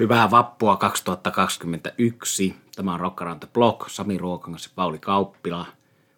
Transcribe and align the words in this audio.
Hyvää 0.00 0.30
vappua 0.30 0.76
2021. 0.76 2.54
Tämä 2.76 2.94
on 2.94 3.00
Rock 3.00 3.22
Around 3.22 3.40
the 3.40 3.48
Block, 3.52 3.88
Sami 3.88 4.18
Ruokangas 4.18 4.64
ja 4.64 4.70
Pauli 4.74 4.98
Kauppila. 4.98 5.66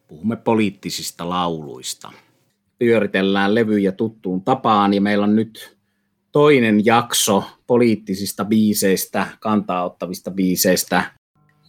Puhumme 0.08 0.36
poliittisista 0.36 1.28
lauluista. 1.28 2.12
Pyöritellään 2.78 3.54
levyjä 3.54 3.92
tuttuun 3.92 4.42
tapaan 4.42 4.94
ja 4.94 5.00
meillä 5.00 5.24
on 5.24 5.36
nyt 5.36 5.76
toinen 6.32 6.86
jakso 6.86 7.44
poliittisista 7.66 8.44
biiseistä, 8.44 9.26
kantaa 9.40 9.84
ottavista 9.84 10.30
biiseistä. 10.30 11.04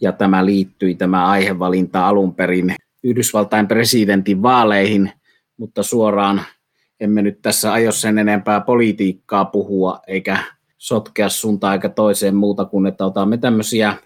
Ja 0.00 0.12
tämä 0.12 0.44
liittyi 0.44 0.94
tämä 0.94 1.26
aihevalinta 1.26 2.08
alun 2.08 2.34
perin 2.34 2.74
Yhdysvaltain 3.02 3.68
presidentin 3.68 4.42
vaaleihin, 4.42 5.12
mutta 5.56 5.82
suoraan 5.82 6.42
emme 7.00 7.22
nyt 7.22 7.42
tässä 7.42 7.72
aio 7.72 7.92
sen 7.92 8.18
enempää 8.18 8.60
politiikkaa 8.60 9.44
puhua 9.44 10.00
eikä 10.06 10.53
sotkea 10.84 11.28
suuntaan 11.28 11.74
eikä 11.74 11.88
toiseen 11.88 12.34
muuta 12.34 12.64
kuin, 12.64 12.86
että 12.86 13.06
otamme 13.06 13.36
tämmöisiä 13.36 13.96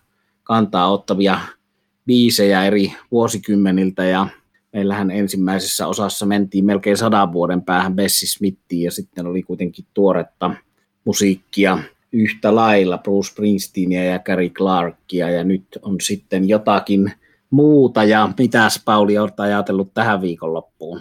kantaa 0.43 0.93
ottavia 0.93 1.39
biisejä 2.07 2.65
eri 2.65 2.93
vuosikymmeniltä 3.11 4.05
ja 4.05 4.27
meillähän 4.73 5.11
ensimmäisessä 5.11 5.87
osassa 5.87 6.27
mentiin 6.27 6.65
melkein 6.65 6.97
sadan 6.97 7.33
vuoden 7.33 7.63
päähän 7.63 7.95
Bessi 7.95 8.27
Smithiin 8.27 8.83
ja 8.83 8.91
sitten 8.91 9.27
oli 9.27 9.43
kuitenkin 9.43 9.85
tuoretta 9.95 10.51
musiikkia 11.05 11.79
yhtä 12.13 12.55
lailla 12.55 12.99
Bruce 12.99 13.31
Springsteenia 13.31 14.05
ja 14.05 14.19
Gary 14.19 14.49
Clarkia 14.49 15.31
ja 15.31 15.45
nyt 15.45 15.65
on 15.83 16.01
sitten 16.01 16.49
jotakin 16.49 17.13
muuta 17.51 18.05
ja 18.05 18.33
mitäs 18.39 18.83
Pauli 18.85 19.19
olet 19.19 19.41
ajatellut 19.41 19.95
tähän 19.95 20.21
viikonloppuun? 20.21 21.01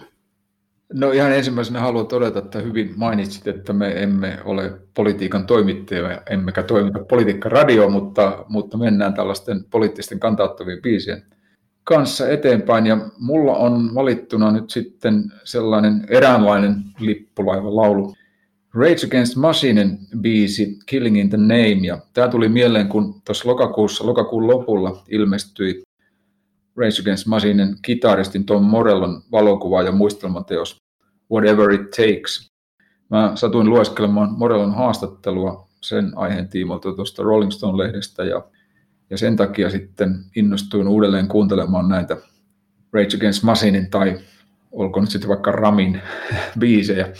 No 0.92 1.10
ihan 1.12 1.32
ensimmäisenä 1.32 1.80
haluan 1.80 2.06
todeta, 2.06 2.38
että 2.38 2.58
hyvin 2.58 2.92
mainitsit, 2.96 3.46
että 3.46 3.72
me 3.72 4.02
emme 4.02 4.38
ole 4.44 4.72
politiikan 4.94 5.46
toimittajia, 5.46 6.22
emmekä 6.30 6.62
toimita 6.62 6.98
politiikkaradio, 6.98 7.90
mutta, 7.90 8.44
mutta 8.48 8.78
mennään 8.78 9.14
tällaisten 9.14 9.64
poliittisten 9.70 10.20
kantauttavien 10.20 10.82
biisien 10.82 11.22
kanssa 11.84 12.28
eteenpäin. 12.28 12.86
Ja 12.86 12.98
mulla 13.18 13.56
on 13.56 13.94
valittuna 13.94 14.52
nyt 14.52 14.70
sitten 14.70 15.24
sellainen 15.44 16.06
eräänlainen 16.08 16.74
lippulaiva 16.98 17.76
laulu. 17.76 18.14
Rage 18.74 19.06
Against 19.06 19.36
Machinen 19.36 19.98
biisi 20.20 20.78
Killing 20.86 21.20
in 21.20 21.30
the 21.30 21.36
Name. 21.36 21.86
Ja 21.86 21.98
tämä 22.14 22.28
tuli 22.28 22.48
mieleen, 22.48 22.88
kun 22.88 23.22
tuossa 23.24 23.48
lokakuussa, 23.48 24.06
lokakuun 24.06 24.46
lopulla 24.46 25.02
ilmestyi 25.08 25.82
Rage 26.78 27.00
Against 27.00 27.26
Machinen 27.26 27.76
kitaristin 27.82 28.46
Tom 28.46 28.64
Morellon 28.64 29.22
valokuva 29.32 29.82
ja 29.82 29.92
muistelmateos 29.92 30.76
Whatever 31.32 31.72
It 31.72 31.90
Takes. 31.90 32.52
Mä 33.10 33.32
satuin 33.34 33.70
lueskelemaan 33.70 34.38
Morellon 34.38 34.74
haastattelua 34.74 35.68
sen 35.80 36.12
aiheen 36.16 36.48
tiimoilta 36.48 36.92
tuosta 36.92 37.22
Rolling 37.22 37.50
Stone-lehdestä 37.50 38.24
ja, 38.24 38.44
ja 39.10 39.18
sen 39.18 39.36
takia 39.36 39.70
sitten 39.70 40.24
innostuin 40.36 40.88
uudelleen 40.88 41.28
kuuntelemaan 41.28 41.88
näitä 41.88 42.16
Rage 42.92 43.16
Against 43.16 43.42
Machinin 43.42 43.90
tai 43.90 44.18
olkoon 44.72 45.02
nyt 45.02 45.10
sitten 45.10 45.28
vaikka 45.28 45.52
Ramin 45.52 46.02
biisejä. 46.60 47.12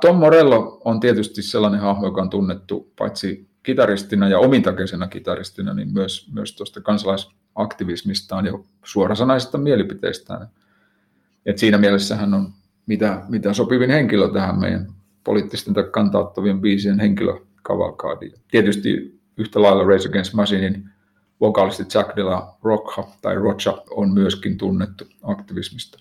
Tom 0.00 0.16
Morello 0.16 0.80
on 0.84 1.00
tietysti 1.00 1.42
sellainen 1.42 1.80
hahmo, 1.80 2.06
joka 2.06 2.22
on 2.22 2.30
tunnettu 2.30 2.92
paitsi 2.98 3.48
kitaristina 3.62 4.28
ja 4.28 4.38
omintakeisena 4.38 5.06
kitaristina, 5.06 5.74
niin 5.74 5.92
myös, 5.92 6.30
myös 6.32 6.56
tuosta 6.56 6.80
kansalaisaktivismistaan 7.54 8.46
ja 8.46 8.52
suorasanaisista 8.84 9.58
mielipiteistään. 9.58 10.48
Et 11.46 11.58
siinä 11.58 11.78
mielessä 11.78 12.16
hän 12.16 12.34
on 12.34 12.52
mitä, 12.86 13.22
mitä 13.28 13.52
sopivin 13.52 13.90
henkilö 13.90 14.32
tähän 14.32 14.58
meidän 14.58 14.92
poliittisten 15.24 15.74
tai 15.74 15.84
kantauttavien 15.84 16.60
biisien 16.60 17.00
henkilökavalkaadiin. 17.00 18.32
Tietysti 18.50 19.20
yhtä 19.36 19.62
lailla 19.62 19.84
Race 19.84 20.08
Against 20.08 20.34
Machinein 20.34 20.88
vokalisti 21.40 21.82
Jack 21.94 22.16
de 22.16 22.22
la 22.22 22.56
Rocca 22.62 23.04
tai 23.22 23.34
Rocha 23.34 23.82
on 23.90 24.14
myöskin 24.14 24.58
tunnettu 24.58 25.04
aktivismista 25.22 25.98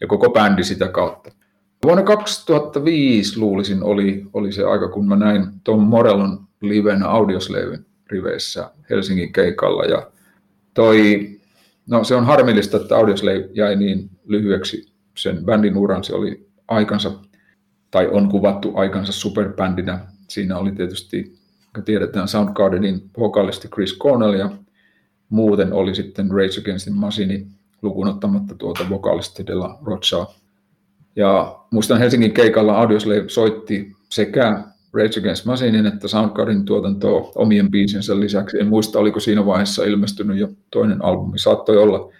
ja 0.00 0.06
koko 0.06 0.30
bändi 0.30 0.64
sitä 0.64 0.88
kautta. 0.88 1.30
Vuonna 1.84 2.02
2005 2.02 3.38
luulisin 3.38 3.82
oli, 3.82 4.26
oli 4.32 4.52
se 4.52 4.64
aika, 4.64 4.88
kun 4.88 5.08
mä 5.08 5.16
näin 5.16 5.46
Tom 5.64 5.80
Morellon 5.80 6.48
livenä 6.60 7.08
Audioslevyn 7.08 7.86
riveissä 8.10 8.70
Helsingin 8.90 9.32
keikalla 9.32 9.84
ja 9.84 10.10
toi, 10.74 11.28
no 11.86 12.04
se 12.04 12.14
on 12.14 12.26
harmillista, 12.26 12.76
että 12.76 12.96
Audioslave 12.96 13.48
jäi 13.52 13.76
niin 13.76 14.10
lyhyeksi 14.26 14.92
sen 15.14 15.44
bändin 15.44 15.76
uran, 15.76 16.04
se 16.04 16.14
oli 16.14 16.48
aikansa, 16.68 17.12
tai 17.90 18.08
on 18.12 18.28
kuvattu 18.28 18.72
aikansa 18.74 19.12
superbändinä. 19.12 20.00
Siinä 20.28 20.58
oli 20.58 20.72
tietysti, 20.72 21.38
kun 21.74 21.84
tiedetään, 21.84 22.28
Soundgardenin 22.28 23.10
vokalisti 23.18 23.68
Chris 23.68 23.98
Cornell 23.98 24.34
ja 24.34 24.50
muuten 25.28 25.72
oli 25.72 25.94
sitten 25.94 26.30
Rage 26.30 26.60
Against 26.60 26.84
the 26.84 26.94
Machine 26.94 27.46
lukuun 27.82 28.08
ottamatta 28.08 28.54
tuota 28.54 28.88
vokalisti 28.90 29.46
De 29.46 29.54
La 29.54 29.78
Rochaa. 29.84 30.34
Ja 31.16 31.58
muistan 31.70 31.98
Helsingin 31.98 32.32
keikalla 32.32 32.78
Audioslave 32.78 33.28
soitti 33.28 33.96
sekä 34.08 34.64
Rage 34.92 35.20
Against 35.20 35.44
Machinein 35.44 35.86
että 35.86 36.08
Soundgardenin 36.08 36.64
tuotantoa 36.64 37.32
omien 37.34 37.70
biisinsä 37.70 38.20
lisäksi. 38.20 38.60
En 38.60 38.66
muista, 38.66 38.98
oliko 38.98 39.20
siinä 39.20 39.46
vaiheessa 39.46 39.84
ilmestynyt 39.84 40.38
jo 40.38 40.48
toinen 40.70 41.04
albumi, 41.04 41.38
saattoi 41.38 41.76
olla. 41.76 42.12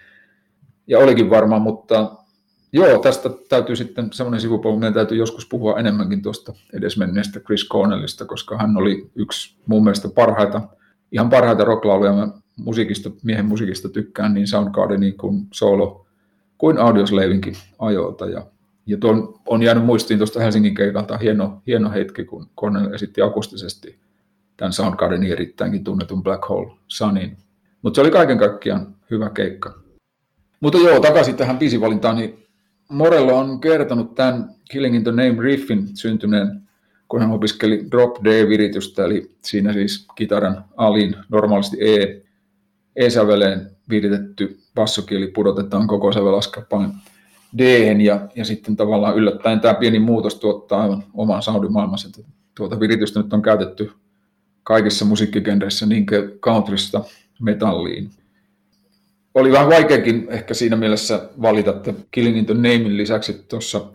Ja 0.87 0.99
olikin 0.99 1.29
varmaan, 1.29 1.61
mutta 1.61 2.11
Joo, 2.73 2.99
tästä 2.99 3.29
täytyy 3.49 3.75
sitten 3.75 4.13
semmoinen 4.13 4.41
sivupolku, 4.41 4.79
meidän 4.79 4.93
täytyy 4.93 5.17
joskus 5.17 5.45
puhua 5.45 5.79
enemmänkin 5.79 6.21
tuosta 6.21 6.53
edesmenneestä 6.73 7.39
Chris 7.39 7.69
Cornellista, 7.69 8.25
koska 8.25 8.57
hän 8.57 8.77
oli 8.77 9.09
yksi 9.15 9.55
mun 9.65 9.83
mielestä 9.83 10.09
parhaita, 10.15 10.61
ihan 11.11 11.29
parhaita 11.29 11.63
rocklauluja. 11.63 12.13
Mä 12.13 12.27
musiikista, 12.55 13.11
miehen 13.23 13.45
musiikista 13.45 13.89
tykkään 13.89 14.33
niin 14.33 14.47
Soundgardenin 14.47 15.17
kuin 15.17 15.47
solo 15.53 16.05
kuin 16.57 16.77
Audioslavinkin 16.77 17.53
ajoilta. 17.79 18.25
Ja, 18.25 18.45
ja 18.85 18.97
tuon 18.97 19.39
on 19.45 19.63
jäänyt 19.63 19.85
muistiin 19.85 20.19
tuosta 20.19 20.39
Helsingin 20.39 20.75
keikalta 20.75 21.17
hieno, 21.17 21.61
hieno 21.67 21.91
hetki, 21.91 22.25
kun 22.25 22.49
Cornell 22.57 22.93
esitti 22.93 23.21
akustisesti 23.21 23.99
tämän 24.57 24.73
Soundgardenin 24.73 25.31
erittäinkin 25.31 25.83
tunnetun 25.83 26.23
Black 26.23 26.49
Hole 26.49 26.71
Sunin. 26.87 27.37
Mutta 27.81 27.97
se 27.97 28.01
oli 28.01 28.11
kaiken 28.11 28.37
kaikkiaan 28.37 28.95
hyvä 29.11 29.29
keikka. 29.29 29.79
Mutta 30.59 30.77
joo, 30.77 30.99
takaisin 30.99 31.35
tähän 31.35 31.57
biisivalintaan, 31.57 32.15
niin 32.15 32.47
Morello 32.89 33.37
on 33.37 33.61
kertonut 33.61 34.15
tämän 34.15 34.49
Killing 34.71 34.95
in 34.95 35.03
the 35.03 35.11
Name 35.11 35.35
riffin 35.39 35.87
syntyneen, 35.97 36.61
kun 37.07 37.21
hän 37.21 37.31
opiskeli 37.31 37.87
drop 37.91 38.15
D-viritystä, 38.23 39.05
eli 39.05 39.31
siinä 39.41 39.73
siis 39.73 40.07
kitaran 40.15 40.65
alin 40.77 41.15
normaalisti 41.29 41.77
E, 41.79 42.21
E-säveleen 42.95 43.71
viritetty 43.89 44.59
bassokieli 44.75 45.27
pudotetaan 45.27 45.87
koko 45.87 46.11
sävelaskapaan 46.11 46.93
d 47.57 47.61
ja, 48.01 48.27
ja 48.35 48.45
sitten 48.45 48.75
tavallaan 48.75 49.15
yllättäen 49.15 49.59
tämä 49.59 49.73
pieni 49.73 49.99
muutos 49.99 50.35
tuottaa 50.35 50.81
aivan 50.81 51.03
oman 51.13 51.41
soundimaailmansa. 51.41 52.09
Tuota 52.57 52.79
viritystä 52.79 53.21
nyt 53.21 53.33
on 53.33 53.41
käytetty 53.41 53.91
kaikissa 54.63 55.05
musiikkigenreissä, 55.05 55.85
niin 55.85 56.05
countrysta 56.41 57.03
metalliin 57.41 58.09
oli 59.33 59.51
vähän 59.51 59.69
vaikeakin 59.69 60.27
ehkä 60.29 60.53
siinä 60.53 60.75
mielessä 60.75 61.29
valita, 61.41 61.71
että 61.71 61.93
Killing 62.11 62.37
in 62.37 62.45
the 62.45 62.53
Namein 62.53 62.97
lisäksi 62.97 63.33
tuossa 63.49 63.87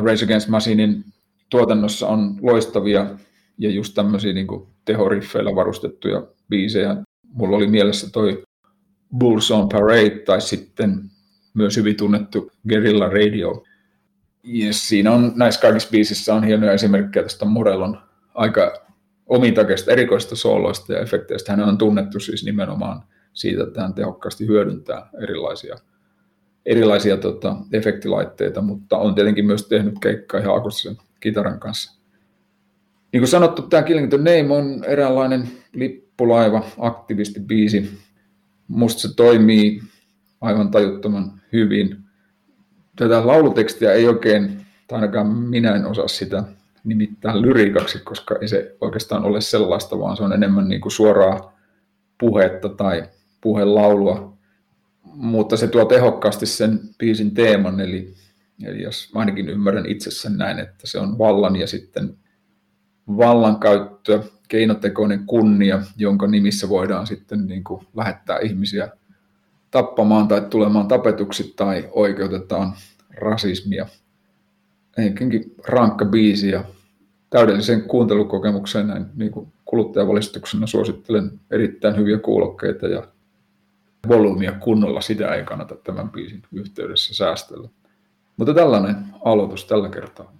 Race 0.00 0.24
Against 0.24 0.48
Machinein 0.48 1.04
tuotannossa 1.50 2.08
on 2.08 2.36
loistavia 2.40 3.06
ja 3.58 3.70
just 3.70 3.94
tämmöisiä 3.94 4.32
niin 4.32 4.46
tehoriffeillä 4.84 5.54
varustettuja 5.54 6.26
biisejä. 6.48 6.96
Mulla 7.32 7.56
oli 7.56 7.66
mielessä 7.66 8.10
toi 8.12 8.42
Bulls 9.18 9.50
on 9.50 9.68
Parade 9.68 10.10
tai 10.10 10.40
sitten 10.40 11.09
myös 11.54 11.76
hyvin 11.76 11.96
tunnettu 11.96 12.52
Guerrilla 12.68 13.08
Radio. 13.08 13.64
Ja 14.42 14.72
siinä 14.72 15.12
on 15.12 15.32
näissä 15.36 15.60
kaikissa 15.60 15.90
biisissä 15.90 16.34
on 16.34 16.44
hienoja 16.44 16.72
esimerkkejä 16.72 17.22
tästä 17.22 17.44
Morellon 17.44 17.98
aika 18.34 18.86
omintakeista 19.26 19.92
erikoista 19.92 20.36
sooloista 20.36 20.92
ja 20.92 21.00
efekteistä. 21.00 21.52
Hän 21.52 21.68
on 21.68 21.78
tunnettu 21.78 22.20
siis 22.20 22.44
nimenomaan 22.44 23.02
siitä, 23.32 23.62
että 23.62 23.82
hän 23.82 23.94
tehokkaasti 23.94 24.46
hyödyntää 24.46 25.10
erilaisia, 25.22 25.76
erilaisia 26.66 27.16
tota, 27.16 27.56
efektilaitteita, 27.72 28.62
mutta 28.62 28.98
on 28.98 29.14
tietenkin 29.14 29.46
myös 29.46 29.68
tehnyt 29.68 29.94
keikkaa 30.00 30.40
ihan 30.40 30.56
akustisen 30.56 30.96
kitaran 31.20 31.60
kanssa. 31.60 32.00
Niin 33.12 33.20
kuin 33.20 33.28
sanottu, 33.28 33.62
tämä 33.62 33.82
Killing 33.82 34.08
the 34.08 34.18
Name 34.18 34.54
on 34.54 34.84
eräänlainen 34.84 35.48
lippulaiva, 35.72 36.64
aktivistibiisi. 36.78 37.90
Musta 38.68 39.00
se 39.00 39.14
toimii 39.16 39.82
aivan 40.40 40.70
tajuttoman 40.70 41.40
hyvin. 41.52 41.96
Tätä 42.96 43.26
laulutekstiä 43.26 43.92
ei 43.92 44.08
oikein, 44.08 44.60
tai 44.88 45.00
ainakaan 45.00 45.26
minä 45.26 45.74
en 45.74 45.86
osaa 45.86 46.08
sitä 46.08 46.44
nimittää 46.84 47.42
lyriikaksi, 47.42 47.98
koska 47.98 48.36
ei 48.40 48.48
se 48.48 48.76
oikeastaan 48.80 49.24
ole 49.24 49.40
sellaista, 49.40 49.98
vaan 49.98 50.16
se 50.16 50.22
on 50.22 50.32
enemmän 50.32 50.68
niin 50.68 50.80
kuin 50.80 50.92
suoraa 50.92 51.58
puhetta 52.20 52.68
tai 52.68 53.04
puhelaulua, 53.40 54.36
mutta 55.04 55.56
se 55.56 55.68
tuo 55.68 55.84
tehokkaasti 55.84 56.46
sen 56.46 56.80
biisin 56.98 57.34
teeman, 57.34 57.80
eli, 57.80 58.14
eli 58.64 58.82
jos 58.82 59.10
ainakin 59.14 59.48
ymmärrän 59.48 59.86
itse 59.86 60.30
näin, 60.36 60.58
että 60.58 60.86
se 60.86 60.98
on 60.98 61.18
vallan 61.18 61.56
ja 61.56 61.66
sitten 61.66 62.14
vallankäyttö, 63.08 64.22
keinotekoinen 64.48 65.26
kunnia, 65.26 65.82
jonka 65.96 66.26
nimissä 66.26 66.68
voidaan 66.68 67.06
sitten 67.06 67.46
niin 67.46 67.64
kuin 67.64 67.86
lähettää 67.96 68.38
ihmisiä 68.38 68.88
tappamaan 69.70 70.28
tai 70.28 70.40
tulemaan 70.40 70.88
tapetuksi 70.88 71.52
tai 71.56 71.88
oikeutetaan 71.92 72.72
rasismia. 73.10 73.86
Eikinkin 74.98 75.54
rankka 75.68 76.04
biisi 76.04 76.50
ja 76.50 76.64
täydellisen 77.30 77.82
kuuntelukokemukseen 77.82 78.86
näin 78.86 79.06
niin 79.14 79.30
kuin 79.30 79.52
kuluttajavalistuksena 79.64 80.66
suosittelen 80.66 81.40
erittäin 81.50 81.96
hyviä 81.96 82.18
kuulokkeita 82.18 82.86
ja 82.86 83.06
volyymia 84.08 84.52
kunnolla, 84.52 85.00
sitä 85.00 85.34
ei 85.34 85.44
kannata 85.44 85.74
tämän 85.74 86.10
biisin 86.10 86.42
yhteydessä 86.52 87.14
säästellä. 87.14 87.68
Mutta 88.36 88.54
tällainen 88.54 88.96
aloitus 89.24 89.64
tällä 89.64 89.88
kertaa. 89.88 90.32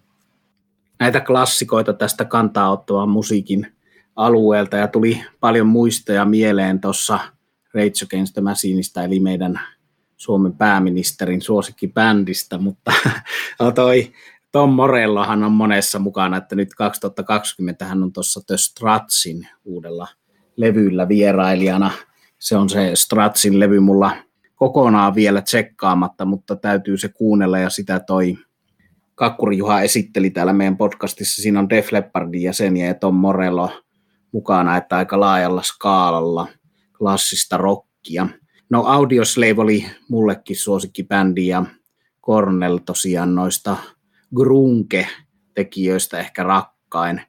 Näitä 0.98 1.20
klassikoita 1.20 1.92
tästä 1.92 2.24
kantaa 2.24 2.72
ottavan 2.72 3.08
musiikin 3.08 3.66
alueelta 4.16 4.76
ja 4.76 4.88
tuli 4.88 5.24
paljon 5.40 5.66
muistoja 5.66 6.24
mieleen 6.24 6.80
tuossa 6.80 7.18
Rage 7.74 8.04
Against 8.04 8.34
the 8.34 8.42
Machineista, 8.42 9.04
eli 9.04 9.20
meidän 9.20 9.60
Suomen 10.16 10.52
pääministerin 10.52 11.42
suosikkibändistä, 11.42 12.58
mutta 12.58 12.92
toi 13.74 14.12
Tom 14.52 14.70
Morellohan 14.70 15.44
on 15.44 15.52
monessa 15.52 15.98
mukana, 15.98 16.36
että 16.36 16.56
nyt 16.56 16.74
2020 16.74 17.84
hän 17.84 18.02
on 18.02 18.12
tuossa 18.12 18.40
The 18.46 18.56
Stratsin 18.56 19.48
uudella 19.64 20.08
levyllä 20.56 21.08
vierailijana. 21.08 21.90
Se 22.38 22.56
on 22.56 22.68
se 22.68 22.90
Stratsin 22.94 23.60
levy 23.60 23.80
mulla 23.80 24.16
kokonaan 24.54 25.14
vielä 25.14 25.42
tsekkaamatta, 25.42 26.24
mutta 26.24 26.56
täytyy 26.56 26.96
se 26.96 27.08
kuunnella 27.08 27.58
ja 27.58 27.70
sitä 27.70 28.00
toi 28.00 28.38
Kakkuri 29.14 29.58
Juha 29.58 29.80
esitteli 29.80 30.30
täällä 30.30 30.52
meidän 30.52 30.76
podcastissa. 30.76 31.42
Siinä 31.42 31.58
on 31.58 31.68
Def 31.68 31.92
Leppardin 31.92 32.42
jäseniä 32.42 32.86
ja 32.86 32.94
Tom 32.94 33.14
Morello 33.14 33.70
mukana, 34.32 34.76
että 34.76 34.96
aika 34.96 35.20
laajalla 35.20 35.62
skaalalla 35.62 36.48
klassista 37.00 37.56
rockia. 37.56 38.26
No 38.70 38.84
Audioslave 38.86 39.54
oli 39.58 39.86
mullekin 40.08 40.56
suosikkibändi 40.56 41.46
ja 41.46 41.64
Cornell 42.26 42.78
tosiaan 42.78 43.34
noista 43.34 43.76
grunke-tekijöistä 44.36 46.18
ehkä 46.18 46.42
rakkain. 46.42 47.20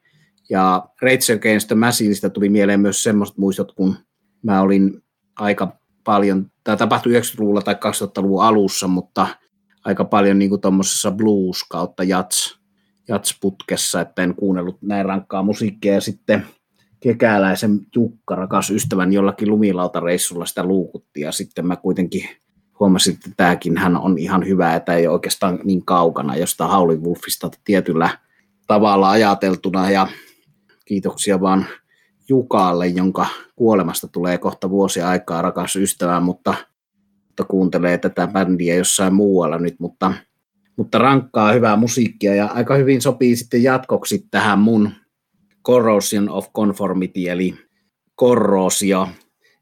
Ja 0.50 0.86
Rage 1.02 1.34
Against 1.36 1.68
the 1.68 1.76
Machineista 1.76 2.30
tuli 2.30 2.50
mieleen 2.50 2.80
myös 2.80 3.04
semmoiset 3.04 3.38
muistot, 3.38 3.72
kun 3.72 3.96
mä 4.44 4.62
olin 4.62 5.04
aika 5.40 5.78
paljon, 6.04 6.52
tämä 6.64 6.78
tapahtui 6.78 7.20
90-luvulla 7.20 7.62
tai 7.62 7.74
2000-luvun 7.74 8.44
alussa, 8.44 8.88
mutta 8.88 9.28
aika 9.86 10.06
paljon 10.06 10.40
niin 10.40 10.62
tuommoisessa 10.62 11.12
blues 11.12 11.64
kautta 11.70 12.04
jats, 12.04 12.60
jats-putkessa, 13.08 14.02
että 14.02 14.24
en 14.24 14.36
kuunnellut 14.36 14.82
näin 14.82 15.06
rankkaa 15.06 15.44
musiikkia. 15.44 15.94
Ja 15.94 16.02
sitten 16.02 16.46
kekäläisen 17.02 17.80
Jukka, 17.96 18.36
rakas 18.36 18.70
ystävän, 18.72 19.14
jollakin 19.14 19.50
lumilautareissulla 19.50 20.46
sitä 20.46 20.64
luukutti. 20.64 21.22
Ja 21.22 21.32
sitten 21.32 21.68
mä 21.68 21.76
kuitenkin 21.76 22.30
huomasin, 22.80 23.14
että 23.14 23.30
tämäkin 23.38 23.78
hän 23.78 23.98
on 23.98 24.18
ihan 24.18 24.48
hyvä, 24.48 24.76
että 24.76 24.94
ei 24.94 25.08
oikeastaan 25.08 25.60
niin 25.64 25.86
kaukana 25.86 26.36
jostain 26.36 26.72
Howlin 26.72 27.04
Wolfista 27.04 27.50
tietyllä 27.64 28.10
tavalla 28.68 29.10
ajateltuna. 29.10 29.92
Ja 29.92 30.08
kiitoksia 30.86 31.42
vaan 31.42 31.66
Jukalle, 32.30 32.88
jonka 32.88 33.26
kuolemasta 33.56 34.08
tulee 34.08 34.38
kohta 34.38 34.70
vuosi 34.70 35.02
aikaa, 35.02 35.42
rakas 35.42 35.76
ystävä, 35.76 36.20
mutta, 36.20 36.54
mutta 37.28 37.44
kuuntelee 37.44 37.98
tätä 37.98 38.28
bändiä 38.28 38.76
jossain 38.76 39.14
muualla 39.14 39.58
nyt, 39.58 39.76
mutta, 39.80 40.14
mutta 40.78 40.98
rankkaa 40.98 41.52
hyvää 41.52 41.76
musiikkia 41.76 42.36
ja 42.36 42.46
aika 42.46 42.76
hyvin 42.76 43.02
sopii 43.02 43.36
sitten 43.36 43.64
jatkoksi 43.64 44.28
tähän 44.32 44.60
mun 44.60 44.92
Corrosion 45.64 46.30
of 46.30 46.54
Conformity, 46.54 47.30
eli 47.30 47.56
korroosio 48.16 49.08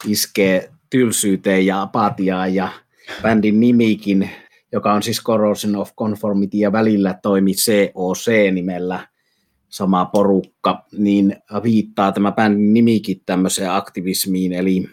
iskee 0.07 0.69
tylsyyteen 0.89 1.65
ja 1.65 1.81
apatiaan 1.81 2.55
ja 2.55 2.69
bändin 3.21 3.59
nimikin, 3.59 4.29
joka 4.71 4.93
on 4.93 5.03
siis 5.03 5.23
Corrosion 5.23 5.75
of 5.75 5.95
Conformity 5.95 6.57
ja 6.57 6.71
välillä 6.71 7.19
toimi 7.21 7.51
COC-nimellä 7.53 9.07
sama 9.69 10.05
porukka, 10.05 10.85
niin 10.91 11.35
viittaa 11.63 12.11
tämä 12.11 12.31
bändin 12.31 12.73
nimikin 12.73 13.21
tämmöiseen 13.25 13.71
aktivismiin, 13.71 14.53
eli 14.53 14.89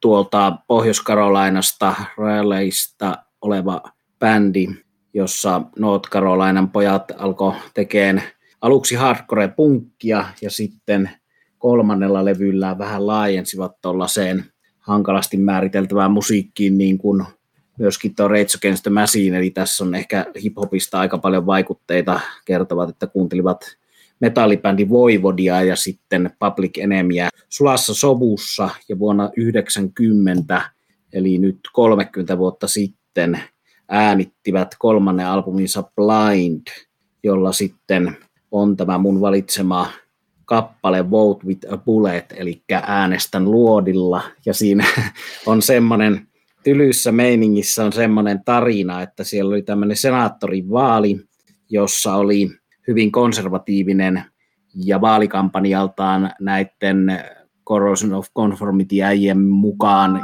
tuolta 0.00 0.58
Pohjois-Karolainasta, 0.66 1.94
Raleighista 2.18 3.16
oleva 3.40 3.82
bändi, 4.18 4.66
jossa 5.14 5.62
North 5.78 6.10
Carolinan 6.10 6.70
pojat 6.70 7.12
alkoi 7.18 7.54
tekemään 7.74 8.22
aluksi 8.60 8.94
hardcore-punkkia 8.94 10.24
ja 10.42 10.50
sitten 10.50 11.10
kolmannella 11.58 12.24
levyllä 12.24 12.78
vähän 12.78 13.06
laajensivat 13.06 13.80
tuollaiseen 13.82 14.44
hankalasti 14.78 15.36
määriteltävään 15.36 16.10
musiikkiin 16.10 16.78
niin 16.78 16.98
kuin 16.98 17.24
myöskin 17.78 18.14
tuo 18.14 18.28
Rage 18.28 18.56
Against 18.56 18.82
the 18.82 18.90
Machine, 18.90 19.38
eli 19.38 19.50
tässä 19.50 19.84
on 19.84 19.94
ehkä 19.94 20.26
hiphopista 20.42 21.00
aika 21.00 21.18
paljon 21.18 21.46
vaikutteita, 21.46 22.20
kertovat, 22.44 22.88
että 22.88 23.06
kuuntelivat 23.06 23.76
metallibändi 24.20 24.88
Voivodia 24.88 25.62
ja 25.62 25.76
sitten 25.76 26.30
Public 26.38 26.78
Enemyä 26.78 27.28
sulassa 27.48 27.94
sovussa 27.94 28.70
ja 28.88 28.98
vuonna 28.98 29.30
90, 29.36 30.62
eli 31.12 31.38
nyt 31.38 31.60
30 31.72 32.38
vuotta 32.38 32.68
sitten, 32.68 33.40
äänittivät 33.88 34.74
kolmannen 34.78 35.26
albuminsa 35.26 35.82
Blind, 35.82 36.66
jolla 37.22 37.52
sitten 37.52 38.16
on 38.50 38.76
tämä 38.76 38.98
mun 38.98 39.20
valitsema 39.20 39.86
kappale 40.44 41.10
Vote 41.10 41.46
with 41.46 41.72
a 41.72 41.76
Bullet, 41.76 42.34
eli 42.36 42.62
äänestän 42.72 43.50
luodilla, 43.50 44.22
ja 44.46 44.54
siinä 44.54 44.86
on 45.46 45.62
semmoinen 45.62 46.28
tylyssä 46.64 47.12
meiningissä 47.12 47.84
on 47.84 47.92
semmoinen 47.92 48.44
tarina, 48.44 49.02
että 49.02 49.24
siellä 49.24 49.48
oli 49.48 49.62
tämmöinen 49.62 49.96
senaattorin 49.96 50.70
vaali, 50.70 51.20
jossa 51.70 52.14
oli 52.14 52.50
hyvin 52.88 53.12
konservatiivinen 53.12 54.24
ja 54.74 55.00
vaalikampanjaltaan 55.00 56.30
näiden 56.40 57.24
Corrosion 57.68 58.12
of 58.12 58.26
Conformity 58.36 59.02
äijien 59.02 59.40
mukaan 59.40 60.22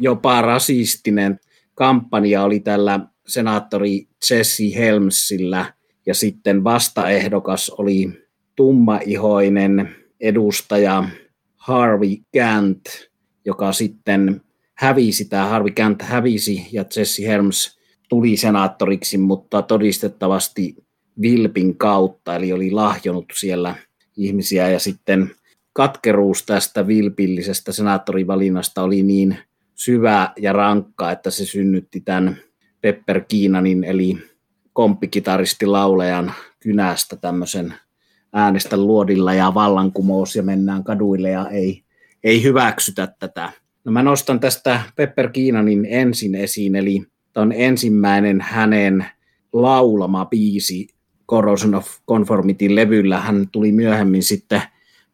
jopa 0.00 0.42
rasistinen 0.42 1.40
kampanja 1.74 2.42
oli 2.42 2.60
tällä 2.60 3.00
senaattori 3.26 4.08
Jesse 4.30 4.64
Helmsillä 4.76 5.74
ja 6.06 6.14
sitten 6.14 6.64
vastaehdokas 6.64 7.70
oli 7.70 8.10
tummaihoinen 8.56 9.96
edustaja 10.20 11.04
Harvey 11.56 12.16
Gant, 12.32 12.80
joka 13.44 13.72
sitten 13.72 14.40
hävisi, 14.74 15.24
tämä 15.24 15.46
Harvey 15.46 15.72
Gant 15.72 16.02
hävisi 16.02 16.66
ja 16.72 16.84
Jesse 16.96 17.26
Helms 17.26 17.78
tuli 18.08 18.36
senaattoriksi, 18.36 19.18
mutta 19.18 19.62
todistettavasti 19.62 20.76
Vilpin 21.20 21.76
kautta, 21.76 22.36
eli 22.36 22.52
oli 22.52 22.70
lahjonut 22.70 23.24
siellä 23.34 23.74
ihmisiä. 24.16 24.70
Ja 24.70 24.78
sitten 24.78 25.30
katkeruus 25.72 26.42
tästä 26.42 26.86
vilpillisestä 26.86 27.72
senaattorivalinnasta 27.72 28.82
oli 28.82 29.02
niin 29.02 29.38
syvä 29.74 30.32
ja 30.38 30.52
rankka, 30.52 31.10
että 31.10 31.30
se 31.30 31.46
synnytti 31.46 32.00
tämän 32.00 32.36
Pepper 32.80 33.20
Kiinanin 33.28 33.84
eli 33.84 34.31
komppikitaristi 34.72 35.66
laulejan 35.66 36.32
kynästä 36.60 37.16
tämmöisen 37.16 37.74
äänestä 38.32 38.76
luodilla 38.76 39.34
ja 39.34 39.54
vallankumous 39.54 40.36
ja 40.36 40.42
mennään 40.42 40.84
kaduille 40.84 41.30
ja 41.30 41.48
ei, 41.48 41.82
ei 42.24 42.42
hyväksytä 42.42 43.14
tätä. 43.18 43.52
No 43.84 43.92
mä 43.92 44.02
nostan 44.02 44.40
tästä 44.40 44.80
Pepper 44.96 45.30
Kiinanin 45.30 45.86
ensin 45.90 46.34
esiin, 46.34 46.76
eli 46.76 47.02
tämä 47.32 47.42
on 47.42 47.52
ensimmäinen 47.52 48.40
hänen 48.40 49.06
laulama 49.52 50.24
biisi 50.26 50.88
Corrosion 51.30 51.74
of 51.74 51.88
Conformity 52.08 52.74
levyllä. 52.74 53.20
Hän 53.20 53.48
tuli 53.52 53.72
myöhemmin 53.72 54.22
sitten 54.22 54.62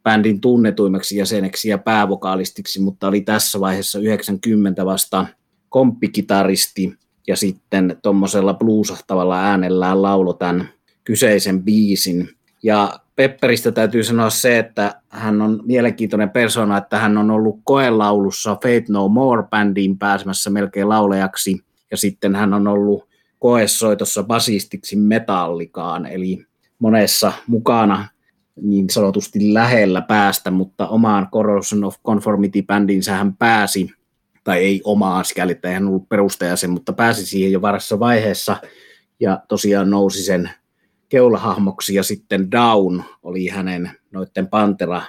bändin 0.03 0.41
tunnetuimmaksi 0.41 1.17
jäseneksi 1.17 1.69
ja 1.69 1.79
päävokaalistiksi, 1.79 2.81
mutta 2.81 3.09
oli 3.09 3.21
tässä 3.21 3.61
vaiheessa 3.61 3.99
90 3.99 4.87
vasta 4.87 5.27
komppikitaristi 5.69 6.99
ja 7.29 7.37
sitten 7.37 7.97
tuommoisella 8.03 8.55
bluesahtavalla 8.55 9.41
äänellään 9.41 10.03
laulo 10.03 10.33
tämän 10.33 10.69
kyseisen 11.05 11.63
biisin. 11.63 12.29
Ja 12.63 12.93
Pepperistä 13.17 13.73
täytyy 13.73 14.05
sanoa 14.05 14.31
se, 14.31 14.59
että 14.59 15.03
hän 15.09 15.43
on 15.43 15.63
mielenkiintoinen 15.67 16.31
persona, 16.31 16.79
että 16.79 16.99
hän 16.99 17.19
on 17.19 17.31
ollut 17.31 17.61
koelaulussa 17.65 18.55
Fate 18.55 18.85
No 18.89 19.09
More-bändiin 19.09 19.99
pääsemässä 19.99 20.51
melkein 20.51 20.89
laulejaksi, 20.89 21.65
ja 21.91 21.97
sitten 21.97 22.35
hän 22.35 22.55
on 22.55 22.69
ollut 22.69 23.09
koessoitossa 23.39 24.23
basistiksi 24.23 24.97
metallikaan, 24.97 26.07
eli 26.07 26.47
monessa 26.79 27.33
mukana 27.47 28.09
niin 28.63 28.91
sanotusti 28.91 29.55
lähellä 29.55 30.01
päästä, 30.01 30.51
mutta 30.51 30.89
omaan 30.89 31.29
Corrosion 31.33 31.85
of 31.85 31.97
Conformity-bändinsä 32.07 33.13
hän 33.13 33.37
pääsi, 33.37 33.91
tai 34.49 34.65
ei 34.65 34.81
omaan 34.85 35.25
sikäli, 35.25 35.53
että 35.53 35.71
hän 35.71 35.87
ollut 35.87 36.09
perustajasen, 36.09 36.71
mutta 36.71 36.93
pääsi 36.93 37.27
siihen 37.27 37.53
jo 37.53 37.63
varassa 37.63 38.01
vaiheessa, 38.01 38.57
ja 39.21 39.41
tosiaan 39.49 39.91
nousi 39.91 40.23
sen 40.23 40.51
keulahahmoksi, 41.09 41.95
ja 41.95 42.03
sitten 42.03 42.51
Down 42.51 43.03
oli 43.23 43.49
hänen 43.49 43.91
noiden 44.11 44.49
Pantera 44.49 45.03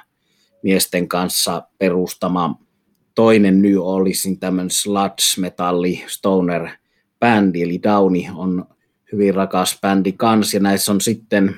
miesten 0.64 1.08
kanssa 1.08 1.64
perustama. 1.78 2.60
Toinen 3.16 3.62
New 3.62 3.78
Orleansin 3.78 4.40
tämmöinen 4.40 4.72
sludge 4.72 5.24
metalli 5.38 6.04
stoner 6.08 6.70
bändi, 7.20 7.64
eli 7.64 7.80
Downi 7.84 8.28
on 8.36 8.66
hyvin 9.12 9.36
rakas 9.36 9.80
bändi 9.82 10.12
kans, 10.12 10.54
ja 10.54 10.60
näissä 10.60 10.92
on 10.92 11.02
sitten 11.02 11.56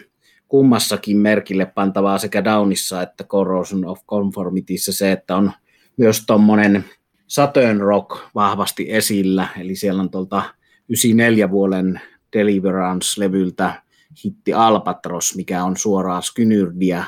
kummassakin 0.47 1.17
merkille 1.17 1.65
pantavaa 1.65 2.17
sekä 2.17 2.43
Downissa 2.43 3.01
että 3.01 3.23
Corrosion 3.23 3.85
of 3.85 3.99
Conformityssä 4.07 4.93
se, 4.93 5.11
että 5.11 5.35
on 5.35 5.51
myös 5.97 6.25
tuommoinen 6.25 6.85
Saturn 7.31 7.79
Rock 7.79 8.19
vahvasti 8.35 8.85
esillä, 8.89 9.47
eli 9.59 9.75
siellä 9.75 10.01
on 10.01 10.09
tuolta 10.09 10.43
94 10.89 11.51
vuoden 11.51 12.01
Deliverance-levyltä 12.37 13.73
hitti 14.25 14.53
Albatros, 14.53 15.35
mikä 15.35 15.63
on 15.63 15.77
suoraan 15.77 16.23
Skynyrdia 16.23 17.03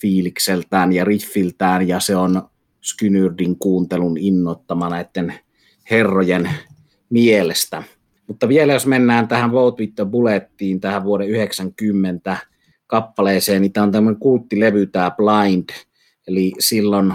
fiilikseltään 0.00 0.92
ja 0.92 1.04
riffiltään, 1.04 1.88
ja 1.88 2.00
se 2.00 2.16
on 2.16 2.42
Skynyrdin 2.82 3.58
kuuntelun 3.58 4.18
innoittama 4.18 4.88
näiden 4.88 5.34
herrojen 5.90 6.50
mielestä. 7.10 7.82
Mutta 8.26 8.48
vielä 8.48 8.72
jos 8.72 8.86
mennään 8.86 9.28
tähän 9.28 9.52
Vote 9.52 9.82
with 9.82 9.94
the 9.94 10.04
Bullettiin, 10.04 10.80
tähän 10.80 11.04
vuoden 11.04 11.28
90 11.28 12.36
kappaleeseen, 12.86 13.62
niin 13.62 13.72
tämä 13.72 13.84
on 13.84 13.92
tämmöinen 13.92 14.20
kulttilevy, 14.20 14.86
tämä 14.86 15.10
Blind, 15.10 15.68
eli 16.28 16.52
silloin 16.58 17.14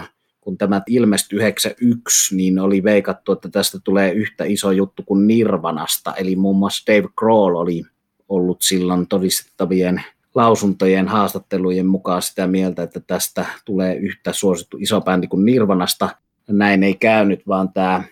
kun 0.49 0.57
tämä 0.57 0.81
ilmestyi 0.87 1.39
91, 1.39 2.35
niin 2.35 2.59
oli 2.59 2.83
veikattu, 2.83 3.31
että 3.31 3.49
tästä 3.49 3.79
tulee 3.83 4.11
yhtä 4.11 4.43
iso 4.43 4.71
juttu 4.71 5.03
kuin 5.03 5.27
Nirvanasta, 5.27 6.15
eli 6.15 6.35
muun 6.35 6.57
muassa 6.57 6.93
Dave 6.93 7.07
Grohl 7.15 7.55
oli 7.55 7.83
ollut 8.29 8.61
silloin 8.61 9.07
todistettavien 9.07 10.03
lausuntojen 10.35 11.07
haastattelujen 11.07 11.87
mukaan 11.87 12.21
sitä 12.21 12.47
mieltä, 12.47 12.83
että 12.83 12.99
tästä 12.99 13.45
tulee 13.65 13.95
yhtä 13.95 14.33
suosittu 14.33 14.77
iso 14.79 15.01
bändi 15.01 15.27
kuin 15.27 15.45
Nirvanasta. 15.45 16.09
Näin 16.47 16.83
ei 16.83 16.95
käynyt, 16.95 17.47
vaan 17.47 17.73
tämä 17.73 18.03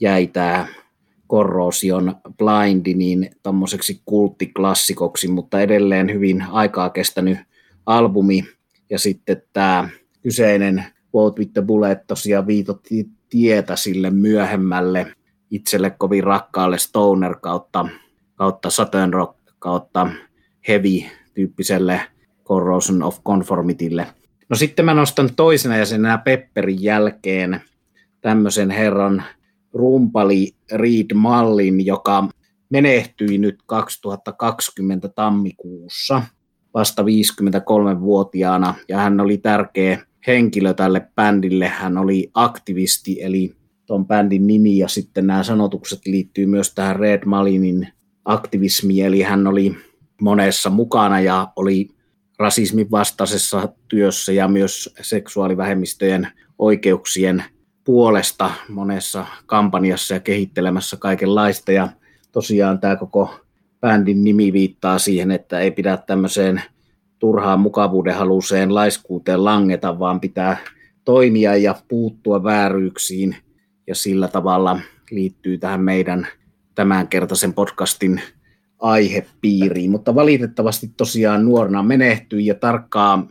jäi 0.00 0.26
tämä 0.26 0.66
Corrosion 1.30 2.16
Blindi 2.38 2.94
niin 2.94 3.30
tommoseksi 3.42 4.02
kulttiklassikoksi, 4.04 5.28
mutta 5.28 5.60
edelleen 5.60 6.12
hyvin 6.12 6.44
aikaa 6.50 6.90
kestänyt 6.90 7.38
albumi. 7.86 8.44
Ja 8.90 8.98
sitten 8.98 9.42
tämä 9.52 9.88
kyseinen 10.22 10.93
Quote 11.16 11.40
with 11.40 11.52
the 11.52 11.62
Bullet 11.62 12.06
tosiaan 12.06 12.46
viitotti 12.46 13.08
tietä 13.28 13.76
sille 13.76 14.10
myöhemmälle 14.10 15.14
itselle 15.50 15.90
kovin 15.90 16.24
rakkaalle 16.24 16.78
Stoner 16.78 17.34
kautta, 17.34 17.88
kautta 18.34 18.70
Saturn 18.70 19.12
Rock 19.12 19.38
kautta 19.58 20.10
Heavy-tyyppiselle 20.68 22.00
Corrosion 22.44 23.02
of 23.02 23.24
Conformitylle. 23.24 24.06
No 24.48 24.56
sitten 24.56 24.84
mä 24.84 24.94
nostan 24.94 25.30
toisena 25.36 25.76
jäsenenä 25.76 26.18
Pepperin 26.18 26.82
jälkeen 26.82 27.60
tämmöisen 28.20 28.70
herran 28.70 29.22
rumpali 29.72 30.52
Reed 30.72 31.14
Mallin, 31.14 31.86
joka 31.86 32.28
menehtyi 32.70 33.38
nyt 33.38 33.62
2020 33.66 35.08
tammikuussa 35.08 36.22
vasta 36.74 37.02
53-vuotiaana 37.02 38.74
ja 38.88 38.98
hän 38.98 39.20
oli 39.20 39.38
tärkeä 39.38 39.98
henkilö 40.26 40.74
tälle 40.74 41.08
bändille. 41.14 41.68
Hän 41.68 41.98
oli 41.98 42.30
aktivisti, 42.34 43.22
eli 43.22 43.54
tuon 43.86 44.06
bändin 44.06 44.46
nimi 44.46 44.78
ja 44.78 44.88
sitten 44.88 45.26
nämä 45.26 45.42
sanotukset 45.42 46.06
liittyy 46.06 46.46
myös 46.46 46.74
tähän 46.74 46.96
Red 46.96 47.22
Malinin 47.24 47.88
aktivismiin, 48.24 49.06
eli 49.06 49.22
hän 49.22 49.46
oli 49.46 49.76
monessa 50.20 50.70
mukana 50.70 51.20
ja 51.20 51.48
oli 51.56 51.88
rasismin 52.38 52.90
vastaisessa 52.90 53.68
työssä 53.88 54.32
ja 54.32 54.48
myös 54.48 54.94
seksuaalivähemmistöjen 55.00 56.28
oikeuksien 56.58 57.44
puolesta 57.84 58.50
monessa 58.68 59.26
kampanjassa 59.46 60.14
ja 60.14 60.20
kehittelemässä 60.20 60.96
kaikenlaista. 60.96 61.72
Ja 61.72 61.88
tosiaan 62.32 62.78
tämä 62.78 62.96
koko 62.96 63.40
bändin 63.80 64.24
nimi 64.24 64.52
viittaa 64.52 64.98
siihen, 64.98 65.30
että 65.30 65.60
ei 65.60 65.70
pidä 65.70 65.96
tämmöiseen 65.96 66.62
turhaan 67.24 67.60
mukavuudenhaluiseen 67.60 68.74
laiskuuteen 68.74 69.44
langeta, 69.44 69.98
vaan 69.98 70.20
pitää 70.20 70.56
toimia 71.04 71.56
ja 71.56 71.74
puuttua 71.88 72.44
vääryyksiin 72.44 73.36
ja 73.86 73.94
sillä 73.94 74.28
tavalla 74.28 74.80
liittyy 75.10 75.58
tähän 75.58 75.80
meidän 75.80 76.26
tämänkertaisen 76.74 77.54
podcastin 77.54 78.20
aihepiiriin. 78.78 79.90
Mutta 79.90 80.14
valitettavasti 80.14 80.90
tosiaan 80.96 81.44
nuorena 81.44 81.82
menehtyi 81.82 82.46
ja 82.46 82.54
tarkkaa 82.54 83.26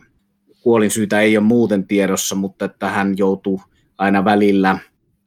kuolinsyytä 0.60 1.20
ei 1.20 1.36
ole 1.36 1.46
muuten 1.46 1.86
tiedossa, 1.86 2.34
mutta 2.34 2.64
että 2.64 2.90
hän 2.90 3.18
joutuu 3.18 3.60
aina 3.98 4.24
välillä 4.24 4.78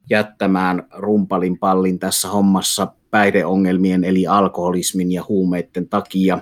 jättämään 0.09 0.83
rumpalin 0.93 1.57
pallin 1.57 1.99
tässä 1.99 2.27
hommassa 2.27 2.87
päihdeongelmien 3.11 4.03
eli 4.03 4.27
alkoholismin 4.27 5.11
ja 5.11 5.23
huumeiden 5.29 5.89
takia. 5.89 6.39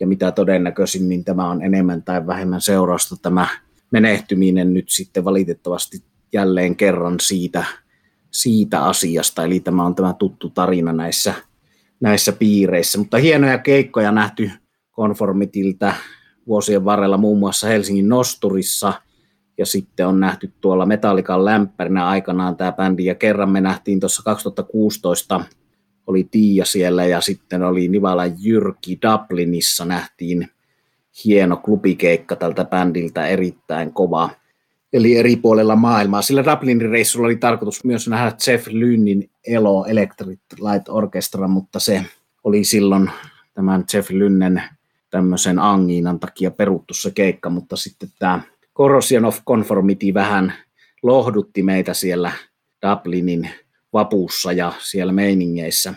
Ja 0.00 0.06
mitä 0.06 0.32
todennäköisimmin 0.32 1.24
tämä 1.24 1.50
on 1.50 1.62
enemmän 1.62 2.02
tai 2.02 2.26
vähemmän 2.26 2.60
seurausta 2.60 3.16
tämä 3.22 3.46
menehtyminen 3.90 4.74
nyt 4.74 4.88
sitten 4.88 5.24
valitettavasti 5.24 6.02
jälleen 6.32 6.76
kerran 6.76 7.20
siitä, 7.20 7.64
siitä 8.30 8.84
asiasta. 8.84 9.44
Eli 9.44 9.60
tämä 9.60 9.84
on 9.86 9.94
tämä 9.94 10.12
tuttu 10.12 10.50
tarina 10.50 10.92
näissä, 10.92 11.34
näissä 12.00 12.32
piireissä. 12.32 12.98
Mutta 12.98 13.16
hienoja 13.16 13.58
keikkoja 13.58 14.12
nähty 14.12 14.50
konformitiltä 14.90 15.94
vuosien 16.46 16.84
varrella 16.84 17.16
muun 17.16 17.38
muassa 17.38 17.66
Helsingin 17.66 18.08
Nosturissa– 18.08 18.92
ja 19.58 19.66
sitten 19.66 20.06
on 20.06 20.20
nähty 20.20 20.52
tuolla 20.60 20.86
Metallikan 20.86 21.44
lämpärinä 21.44 22.06
aikanaan 22.06 22.56
tämä 22.56 22.72
bändi, 22.72 23.04
ja 23.04 23.14
kerran 23.14 23.50
me 23.50 23.60
nähtiin 23.60 24.00
tuossa 24.00 24.22
2016, 24.22 25.40
oli 26.08 26.28
Tiia 26.30 26.64
siellä, 26.64 27.04
ja 27.04 27.20
sitten 27.20 27.62
oli 27.62 27.88
Nivala 27.88 28.26
Jyrki 28.26 28.98
Dublinissa, 29.02 29.84
nähtiin 29.84 30.48
hieno 31.24 31.56
klubikeikka 31.56 32.36
tältä 32.36 32.64
bändiltä, 32.64 33.26
erittäin 33.26 33.92
kova. 33.92 34.30
Eli 34.92 35.16
eri 35.16 35.36
puolella 35.36 35.76
maailmaa. 35.76 36.22
Sillä 36.22 36.44
Dublinin 36.44 36.90
reissulla 36.90 37.26
oli 37.26 37.36
tarkoitus 37.36 37.84
myös 37.84 38.08
nähdä 38.08 38.32
Jeff 38.46 38.66
Lynnin 38.66 39.30
Elo 39.46 39.84
Electric 39.84 40.38
Light 40.52 40.88
Orchestra, 40.88 41.48
mutta 41.48 41.80
se 41.80 42.04
oli 42.44 42.64
silloin 42.64 43.10
tämän 43.54 43.84
Jeff 43.94 44.10
Lynnen 44.10 44.62
tämmöisen 45.10 45.58
angiinan 45.58 46.20
takia 46.20 46.50
peruttu 46.50 46.94
se 46.94 47.10
keikka, 47.10 47.50
mutta 47.50 47.76
sitten 47.76 48.08
tämä 48.18 48.40
Corrosion 48.74 49.24
of 49.24 49.44
Conformity 49.44 50.14
vähän 50.14 50.52
lohdutti 51.02 51.62
meitä 51.62 51.94
siellä 51.94 52.32
Dublinin 52.86 53.50
vapussa 53.92 54.52
ja 54.52 54.72
siellä 54.78 55.12
meiningeissä. 55.12 55.94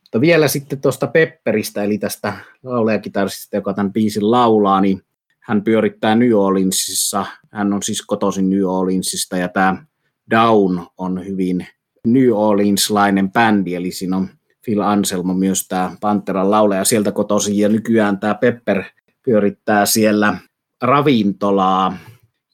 Mutta 0.00 0.20
vielä 0.20 0.48
sitten 0.48 0.80
tuosta 0.80 1.06
Pepperistä, 1.06 1.84
eli 1.84 1.98
tästä 1.98 2.32
laulajakitarsista, 2.62 3.56
joka 3.56 3.74
tämän 3.74 3.92
biisin 3.92 4.30
laulaa, 4.30 4.80
niin 4.80 5.02
hän 5.40 5.64
pyörittää 5.64 6.14
New 6.14 6.32
Orleansissa. 6.32 7.26
Hän 7.52 7.72
on 7.72 7.82
siis 7.82 8.02
kotoisin 8.02 8.50
New 8.50 8.64
Orleansista 8.64 9.36
ja 9.36 9.48
tämä 9.48 9.84
Down 10.30 10.86
on 10.98 11.26
hyvin 11.26 11.66
New 12.06 12.30
Orleanslainen 12.32 13.32
bändi, 13.32 13.74
eli 13.74 13.90
siinä 13.90 14.16
on 14.16 14.28
Phil 14.64 14.80
Anselmo 14.80 15.34
myös 15.34 15.68
tämä 15.68 15.96
Panteran 16.00 16.50
laulaja 16.50 16.84
sieltä 16.84 17.12
kotoisin 17.12 17.58
ja 17.58 17.68
nykyään 17.68 18.18
tämä 18.20 18.34
Pepper 18.34 18.82
pyörittää 19.24 19.86
siellä 19.86 20.38
ravintolaa, 20.82 21.98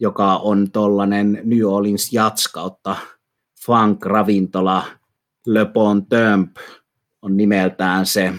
joka 0.00 0.36
on 0.36 0.70
tuollainen 0.72 1.40
New 1.44 1.64
Orleans 1.64 2.12
Jats 2.12 2.48
kautta 2.48 2.96
funk-ravintola 3.67 4.85
Le 5.47 5.67
Bon 5.67 6.07
Temp 6.07 6.57
on 7.23 7.37
nimeltään 7.37 8.07
se. 8.07 8.33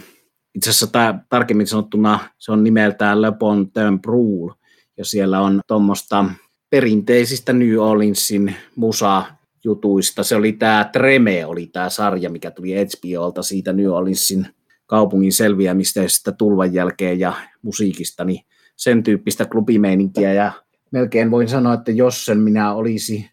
Itse 0.56 0.70
asiassa 0.70 0.88
tämä, 0.88 1.20
tarkemmin 1.30 1.68
sanottuna 1.68 2.20
se 2.38 2.52
on 2.52 2.64
nimeltään 2.64 3.22
Le 3.22 3.32
Bon 3.32 3.72
Temp 3.72 4.06
Rule, 4.06 4.54
ja 4.98 5.06
siellä 5.06 5.42
on 5.42 5.62
tuommoista 5.68 6.26
perinteisistä 6.70 7.54
New 7.54 7.78
Orleansin 7.78 8.56
musa 8.76 9.24
jutuista. 9.64 10.24
Se 10.24 10.36
oli 10.36 10.52
tämä 10.52 10.90
Treme, 10.94 11.46
oli 11.46 11.68
tämä 11.68 11.90
sarja, 11.90 12.30
mikä 12.30 12.52
tuli 12.52 12.72
HBOlta 12.72 13.44
siitä 13.44 13.74
New 13.74 13.88
Orleansin 13.88 14.48
kaupungin 14.86 15.34
selviämisestä 15.34 16.32
tulvan 16.32 16.74
jälkeen 16.74 17.20
ja 17.20 17.34
musiikista, 17.62 18.24
niin 18.24 18.46
sen 18.76 19.04
tyyppistä 19.04 19.46
klubimeininkiä 19.46 20.34
ja 20.34 20.52
melkein 20.92 21.32
voin 21.32 21.48
sanoa, 21.48 21.74
että 21.74 21.92
jos 21.92 22.26
sen 22.26 22.38
minä 22.38 22.74
olisi 22.74 23.30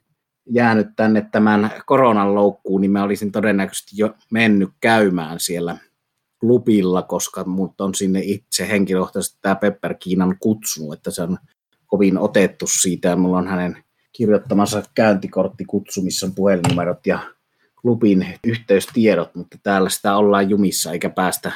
jäänyt 0.50 0.88
tänne 0.96 1.28
tämän 1.32 1.70
koronan 1.86 2.34
loukkuun, 2.34 2.80
niin 2.80 2.90
mä 2.90 3.02
olisin 3.02 3.32
todennäköisesti 3.32 3.90
jo 3.94 4.14
mennyt 4.30 4.70
käymään 4.80 5.40
siellä 5.40 5.76
klubilla, 6.40 7.02
koska 7.02 7.44
mut 7.44 7.80
on 7.80 7.94
sinne 7.94 8.20
itse 8.22 8.68
henkilökohtaisesti 8.68 9.38
tämä 9.42 9.54
Pepper 9.54 9.94
Kiinan 9.94 10.36
kutsunut, 10.40 10.92
että 10.92 11.10
se 11.10 11.22
on 11.22 11.38
kovin 11.86 12.18
otettu 12.18 12.66
siitä 12.66 13.08
ja 13.08 13.16
mulla 13.16 13.38
on 13.38 13.48
hänen 13.48 13.84
kirjoittamansa 14.12 14.82
käyntikorttikutsu, 14.94 16.02
missä 16.02 16.26
on 16.26 16.34
puhelinnumerot 16.34 17.06
ja 17.06 17.18
klubin 17.82 18.26
yhteystiedot, 18.44 19.34
mutta 19.34 19.58
täällä 19.62 19.88
sitä 19.88 20.16
ollaan 20.16 20.50
jumissa 20.50 20.92
eikä 20.92 21.10
päästä 21.10 21.52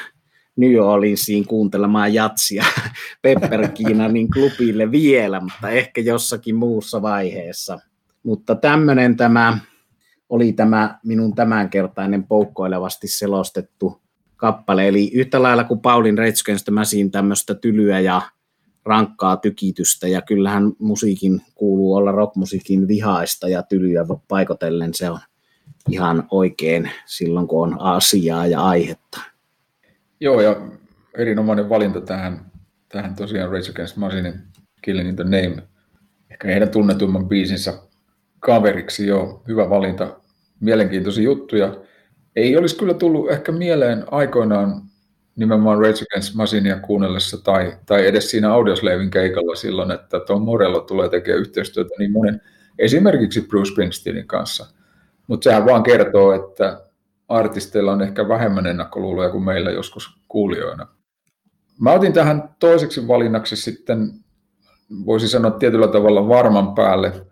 New 0.55 0.75
Orleansiin 0.75 1.45
kuuntelemaan 1.45 2.13
jatsia 2.13 2.65
Pepper 3.21 3.67
Kiinanin 3.67 4.31
klubille 4.31 4.91
vielä, 4.91 5.39
mutta 5.39 5.69
ehkä 5.69 6.01
jossakin 6.01 6.55
muussa 6.55 7.01
vaiheessa. 7.01 7.79
Mutta 8.23 8.55
tämmöinen 8.55 9.17
tämä 9.17 9.57
oli 10.29 10.53
tämä 10.53 10.99
minun 11.05 11.35
tämänkertainen 11.35 12.23
poukkoilevasti 12.23 13.07
selostettu 13.07 14.01
kappale. 14.35 14.87
Eli 14.87 15.11
yhtä 15.13 15.43
lailla 15.43 15.63
kuin 15.63 15.79
Paulin 15.79 16.17
Rage 16.17 16.71
Mäsiin 16.71 17.11
tämmöistä 17.11 17.55
tylyä 17.55 17.99
ja 17.99 18.21
rankkaa 18.85 19.37
tykitystä, 19.37 20.07
ja 20.07 20.21
kyllähän 20.21 20.71
musiikin 20.79 21.41
kuuluu 21.55 21.95
olla 21.95 22.11
rockmusiikin 22.11 22.87
vihaista 22.87 23.49
ja 23.49 23.63
tylyä 23.63 24.05
paikotellen 24.27 24.93
se 24.93 25.09
on 25.09 25.19
ihan 25.89 26.27
oikein 26.31 26.91
silloin, 27.05 27.47
kun 27.47 27.67
on 27.67 27.81
asiaa 27.81 28.47
ja 28.47 28.65
aihetta. 28.65 29.21
Joo, 30.19 30.41
ja 30.41 30.55
erinomainen 31.17 31.69
valinta 31.69 32.01
tähän, 32.01 32.51
tähän 32.89 33.15
tosiaan 33.15 33.51
Rage 33.51 33.71
Against 33.71 33.97
Machinein 33.97 34.41
Killing 34.81 35.09
in 35.09 35.15
the 35.15 35.23
Name, 35.23 35.63
ehkä 36.31 36.47
heidän 36.47 36.69
tunnetumman 36.69 37.27
biisinsä 37.27 37.73
kaveriksi, 38.45 39.07
joo, 39.07 39.43
hyvä 39.47 39.69
valinta, 39.69 40.19
mielenkiintoisia 40.59 41.23
juttuja. 41.23 41.75
Ei 42.35 42.57
olisi 42.57 42.77
kyllä 42.77 42.93
tullut 42.93 43.31
ehkä 43.31 43.51
mieleen 43.51 44.05
aikoinaan 44.11 44.81
nimenomaan 45.35 45.79
Rage 45.79 46.05
Against 46.11 46.35
Machinea 46.35 46.79
kuunnellessa 46.79 47.43
tai, 47.43 47.77
tai 47.85 48.07
edes 48.07 48.31
siinä 48.31 48.53
Audioslavin 48.53 49.09
keikalla 49.09 49.55
silloin, 49.55 49.91
että 49.91 50.19
tuo 50.19 50.39
Morello 50.39 50.79
tulee 50.79 51.09
tekemään 51.09 51.41
yhteistyötä 51.41 51.89
niin 51.99 52.11
monen, 52.11 52.41
esimerkiksi 52.79 53.41
Bruce 53.41 53.71
Springsteenin 53.71 54.27
kanssa. 54.27 54.65
Mutta 55.27 55.43
sehän 55.43 55.65
vaan 55.65 55.83
kertoo, 55.83 56.33
että 56.33 56.81
artisteilla 57.27 57.91
on 57.91 58.01
ehkä 58.01 58.27
vähemmän 58.27 58.67
ennakkoluuloja 58.67 59.29
kuin 59.29 59.43
meillä 59.43 59.71
joskus 59.71 60.17
kuulijoina. 60.27 60.87
Mä 61.79 61.91
otin 61.91 62.13
tähän 62.13 62.55
toiseksi 62.59 63.07
valinnaksi 63.07 63.55
sitten, 63.55 64.11
voisi 65.05 65.27
sanoa 65.27 65.51
tietyllä 65.51 65.87
tavalla 65.87 66.27
varman 66.27 66.75
päälle, 66.75 67.25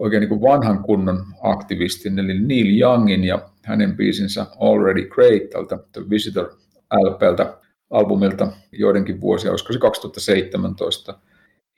oikein 0.00 0.20
niin 0.20 0.42
vanhan 0.42 0.82
kunnon 0.82 1.24
aktivistin, 1.42 2.18
eli 2.18 2.38
Neil 2.38 2.80
Youngin 2.80 3.24
ja 3.24 3.48
hänen 3.64 3.96
biisinsä 3.96 4.46
Already 4.60 5.08
Great 5.08 5.50
tältä 5.50 5.78
The 5.92 6.02
Visitor 6.10 6.54
LPltä, 6.94 7.58
albumilta 7.90 8.52
joidenkin 8.72 9.20
vuosia, 9.20 9.50
olisiko 9.50 9.72
se 9.72 9.78
2017 9.78 11.18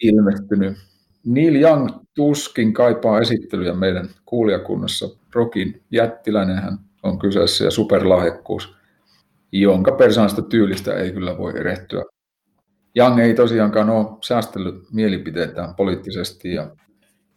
ilmestynyt. 0.02 0.76
Neil 1.26 1.54
Young 1.54 1.88
tuskin 2.16 2.72
kaipaa 2.72 3.20
esittelyjä 3.20 3.74
meidän 3.74 4.08
kuulijakunnassa. 4.24 5.08
Rockin 5.34 5.82
jättiläinen 5.90 6.62
hän 6.62 6.78
on 7.02 7.18
kyseessä 7.18 7.64
ja 7.64 7.70
superlahjakkuus, 7.70 8.76
jonka 9.52 9.92
persoonasta 9.92 10.42
tyylistä 10.42 10.94
ei 10.94 11.12
kyllä 11.12 11.38
voi 11.38 11.58
erehtyä. 11.58 12.02
Young 12.96 13.18
ei 13.18 13.34
tosiaankaan 13.34 13.90
ole 13.90 14.06
säästellyt 14.24 14.92
mielipiteitään 14.92 15.74
poliittisesti 15.74 16.54
ja 16.54 16.70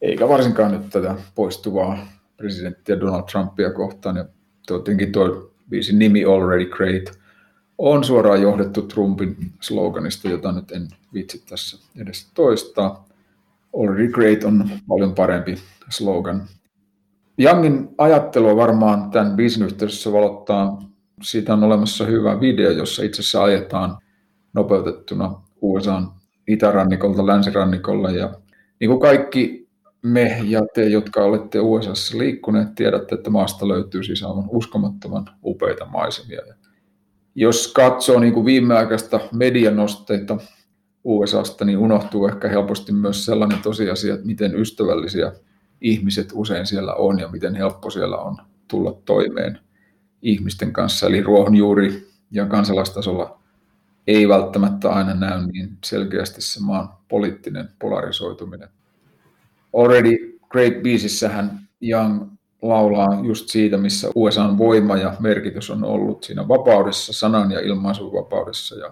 eikä 0.06 0.30
varsinkaan 0.30 0.72
nyt 0.72 0.90
tätä 0.90 1.16
poistuvaa 1.36 2.08
presidenttiä 2.38 3.00
Donald 3.00 3.24
Trumpia 3.32 3.74
kohtaan. 3.74 4.16
Ja 4.16 4.26
tietenkin 4.68 5.12
tuo 5.12 5.52
biisin 5.70 6.00
nimi 6.00 6.26
Already 6.26 6.66
Great 6.66 7.20
on 7.78 8.04
suoraan 8.04 8.42
johdettu 8.42 8.82
Trumpin 8.82 9.38
sloganista, 9.62 10.30
jota 10.30 10.52
nyt 10.52 10.72
en 10.72 10.88
vitsi 11.14 11.44
tässä 11.50 11.78
edes 12.02 12.32
toistaa. 12.34 13.06
Already 13.80 14.08
Great 14.08 14.44
on 14.44 14.70
paljon 14.88 15.16
parempi 15.16 15.58
slogan. 15.90 16.44
Youngin 17.40 17.90
ajattelua 17.98 18.56
varmaan 18.56 19.12
tämän 19.12 19.36
biisin 19.36 19.66
yhteydessä 19.66 20.12
valottaa. 20.12 20.82
Siitä 21.22 21.54
on 21.54 21.64
olemassa 21.64 22.06
hyvä 22.06 22.40
video, 22.40 22.72
jossa 22.72 23.04
itse 23.04 23.22
asiassa 23.22 23.44
ajetaan 23.44 23.98
nopeutettuna 24.54 25.42
USAn 25.62 26.12
itärannikolta 26.48 27.28
länsirannikolle. 27.28 28.12
Ja 28.12 28.34
niin 28.80 28.90
kuin 28.90 29.00
kaikki 29.00 29.65
me 30.06 30.42
ja 30.44 30.62
te, 30.74 30.86
jotka 30.86 31.24
olette 31.24 31.60
USAssa 31.60 32.18
liikkuneet, 32.18 32.76
tiedätte, 32.76 33.16
että 33.16 33.30
maasta 33.30 33.68
löytyy 33.68 34.04
siis 34.04 34.24
aivan 34.24 34.50
uskomattoman 34.50 35.26
upeita 35.46 35.86
maisemia. 35.86 36.42
Jos 37.36 37.74
katsoo 37.74 38.20
niin 38.20 38.34
kuin 38.34 38.46
viimeaikaista 38.46 39.20
medianosteita 39.34 40.38
USAsta, 41.04 41.66
niin 41.66 41.78
unohtuu 41.78 42.28
ehkä 42.28 42.48
helposti 42.48 42.92
myös 42.92 43.26
sellainen 43.26 43.62
tosiasia, 43.62 44.14
että 44.14 44.26
miten 44.26 44.56
ystävällisiä 44.56 45.32
ihmiset 45.82 46.30
usein 46.34 46.66
siellä 46.66 46.94
on 46.94 47.20
ja 47.20 47.28
miten 47.28 47.56
helppo 47.56 47.90
siellä 47.90 48.18
on 48.18 48.38
tulla 48.68 49.02
toimeen 49.06 49.60
ihmisten 50.22 50.74
kanssa. 50.74 51.08
Eli 51.08 51.22
ruohonjuuri 51.22 52.08
ja 52.32 52.46
kansalaistasolla 52.46 53.40
ei 54.08 54.30
välttämättä 54.30 54.90
aina 54.90 55.14
näy 55.14 55.46
niin 55.46 55.78
selkeästi 55.86 56.42
se 56.42 56.60
maan 56.64 56.90
poliittinen 57.08 57.70
polarisoituminen. 57.80 58.75
Already 59.78 60.40
Great 60.50 60.84
Beasissähän 60.84 61.60
Young 61.82 62.36
laulaa 62.62 63.20
just 63.24 63.50
siitä, 63.50 63.78
missä 63.78 64.10
USAn 64.16 64.58
voima 64.58 64.98
ja 64.98 65.16
merkitys 65.20 65.70
on 65.70 65.84
ollut 65.84 66.24
siinä 66.24 66.48
vapaudessa, 66.48 67.14
sanan 67.14 67.52
ja 67.52 67.60
ilmaisun 67.60 68.14
vapaudessa. 68.14 68.76
Ja 68.76 68.92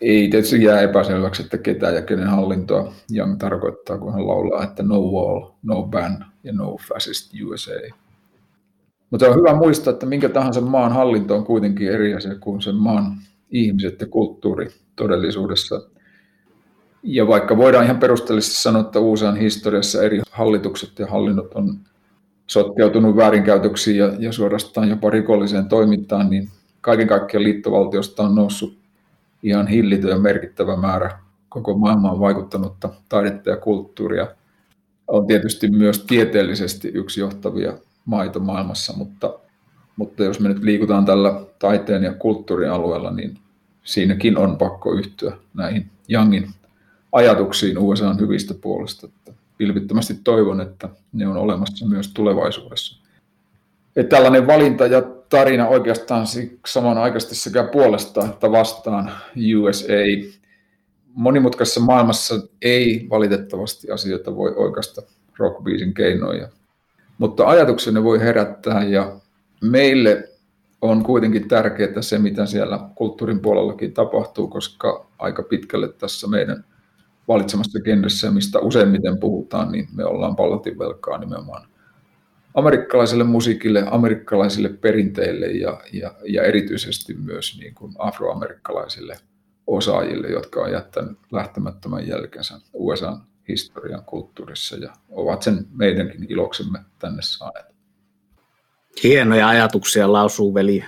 ei 0.00 0.28
tietysti 0.28 0.62
jää 0.62 0.80
epäselväksi, 0.80 1.42
että 1.42 1.58
ketä 1.58 1.90
ja 1.90 2.02
kenen 2.02 2.26
hallintoa 2.26 2.92
Young 3.16 3.38
tarkoittaa, 3.38 3.98
kun 3.98 4.12
hän 4.12 4.28
laulaa, 4.28 4.64
että 4.64 4.82
no 4.82 5.00
wall, 5.00 5.50
no 5.62 5.82
ban 5.82 6.24
ja 6.44 6.52
no 6.52 6.76
fascist 6.88 7.32
USA. 7.44 7.70
Mutta 9.10 9.28
on 9.28 9.36
hyvä 9.36 9.54
muistaa, 9.54 9.92
että 9.92 10.06
minkä 10.06 10.28
tahansa 10.28 10.60
maan 10.60 10.92
hallinto 10.92 11.36
on 11.36 11.44
kuitenkin 11.44 11.88
eri 11.88 12.14
asia 12.14 12.34
kuin 12.34 12.62
sen 12.62 12.76
maan 12.76 13.16
ihmiset 13.50 14.00
ja 14.00 14.06
kulttuuri 14.06 14.68
todellisuudessa. 14.96 15.89
Ja 17.02 17.26
vaikka 17.26 17.56
voidaan 17.56 17.84
ihan 17.84 17.98
perusteellisesti 17.98 18.62
sanoa, 18.62 18.82
että 18.82 19.00
USAn 19.00 19.36
historiassa 19.36 20.02
eri 20.02 20.20
hallitukset 20.30 20.98
ja 20.98 21.06
hallinnot 21.06 21.54
on 21.54 21.78
sotkeutunut 22.46 23.16
väärinkäytöksiin 23.16 23.96
ja, 23.96 24.12
ja 24.18 24.32
suorastaan 24.32 24.88
jopa 24.88 25.10
rikolliseen 25.10 25.68
toimintaan, 25.68 26.30
niin 26.30 26.48
kaiken 26.80 27.08
kaikkiaan 27.08 27.44
liittovaltiosta 27.44 28.22
on 28.22 28.34
noussut 28.34 28.78
ihan 29.42 29.66
hillitön 29.66 30.10
ja 30.10 30.18
merkittävä 30.18 30.76
määrä 30.76 31.18
koko 31.48 31.78
maailmaan 31.78 32.20
vaikuttanutta 32.20 32.88
taidetta 33.08 33.50
ja 33.50 33.56
kulttuuria. 33.56 34.26
On 35.08 35.26
tietysti 35.26 35.70
myös 35.70 36.04
tieteellisesti 36.04 36.88
yksi 36.88 37.20
johtavia 37.20 37.72
maita 38.04 38.38
maailmassa, 38.38 38.92
mutta, 38.96 39.38
mutta 39.96 40.24
jos 40.24 40.40
me 40.40 40.48
nyt 40.48 40.62
liikutaan 40.62 41.04
tällä 41.04 41.40
taiteen 41.58 42.02
ja 42.02 42.14
kulttuurin 42.14 42.70
alueella, 42.70 43.10
niin 43.10 43.38
siinäkin 43.84 44.38
on 44.38 44.56
pakko 44.56 44.92
yhtyä 44.92 45.36
näihin 45.54 45.86
Youngin 46.12 46.48
ajatuksiin 47.12 47.78
USAn 47.78 48.20
hyvistä 48.20 48.54
puolesta. 48.54 49.06
Että 49.06 49.32
vilpittömästi 49.58 50.14
toivon, 50.24 50.60
että 50.60 50.88
ne 51.12 51.28
on 51.28 51.36
olemassa 51.36 51.86
myös 51.86 52.12
tulevaisuudessa. 52.14 53.00
Että 53.96 54.16
tällainen 54.16 54.46
valinta 54.46 54.86
ja 54.86 55.02
tarina 55.28 55.68
oikeastaan 55.68 56.26
samanaikaisesti 56.66 57.34
sekä 57.34 57.64
puolesta 57.64 58.24
että 58.24 58.52
vastaan 58.52 59.10
USA. 59.58 59.92
Monimutkaisessa 61.14 61.80
maailmassa 61.80 62.34
ei 62.62 63.06
valitettavasti 63.10 63.90
asioita 63.90 64.36
voi 64.36 64.54
oikeasta 64.56 65.02
rockbiisin 65.38 65.94
keinoja, 65.94 66.48
mutta 67.18 67.46
ajatuksenne 67.46 68.04
voi 68.04 68.20
herättää 68.20 68.84
ja 68.84 69.16
meille 69.62 70.28
on 70.82 71.02
kuitenkin 71.02 71.48
tärkeää 71.48 72.02
se, 72.02 72.18
mitä 72.18 72.46
siellä 72.46 72.80
kulttuurin 72.94 73.40
puolellakin 73.40 73.92
tapahtuu, 73.92 74.48
koska 74.48 75.06
aika 75.18 75.42
pitkälle 75.42 75.92
tässä 75.92 76.26
meidän 76.26 76.64
valitsemassa 77.30 77.80
genressä, 77.80 78.30
mistä 78.30 78.58
useimmiten 78.58 79.18
puhutaan, 79.20 79.72
niin 79.72 79.88
me 79.92 80.04
ollaan 80.04 80.36
pallatin 80.36 80.78
velkaa 80.78 81.18
nimenomaan 81.18 81.70
amerikkalaiselle 82.54 83.24
musiikille, 83.24 83.84
amerikkalaisille 83.90 84.68
perinteille 84.68 85.46
ja, 85.46 85.80
ja, 85.92 86.14
ja 86.24 86.42
erityisesti 86.42 87.14
myös 87.14 87.58
niin 87.58 87.74
kuin 87.74 87.92
afroamerikkalaisille 87.98 89.16
osaajille, 89.66 90.28
jotka 90.28 90.60
on 90.60 90.72
jättänyt 90.72 91.18
lähtemättömän 91.32 92.08
jälkensä 92.08 92.54
USA 92.72 93.18
historian 93.48 94.04
kulttuurissa 94.04 94.76
ja 94.76 94.92
ovat 95.10 95.42
sen 95.42 95.66
meidänkin 95.72 96.26
iloksemme 96.28 96.78
tänne 96.98 97.22
saaneet. 97.22 97.66
Hienoja 99.02 99.48
ajatuksia 99.48 100.12
lausuu 100.12 100.54
veli, 100.54 100.84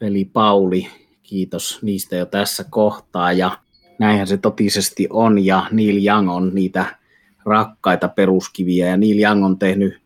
veli 0.00 0.24
Pauli. 0.24 0.88
Kiitos 1.22 1.78
niistä 1.82 2.16
jo 2.16 2.26
tässä 2.26 2.64
kohtaa. 2.70 3.32
Ja 3.32 3.58
näinhän 3.98 4.26
se 4.26 4.36
totisesti 4.36 5.06
on 5.10 5.44
ja 5.44 5.66
Neil 5.70 6.06
Young 6.06 6.30
on 6.30 6.50
niitä 6.54 6.96
rakkaita 7.44 8.08
peruskiviä 8.08 8.86
ja 8.86 8.96
Neil 8.96 9.18
Young 9.18 9.44
on 9.44 9.58
tehnyt 9.58 10.00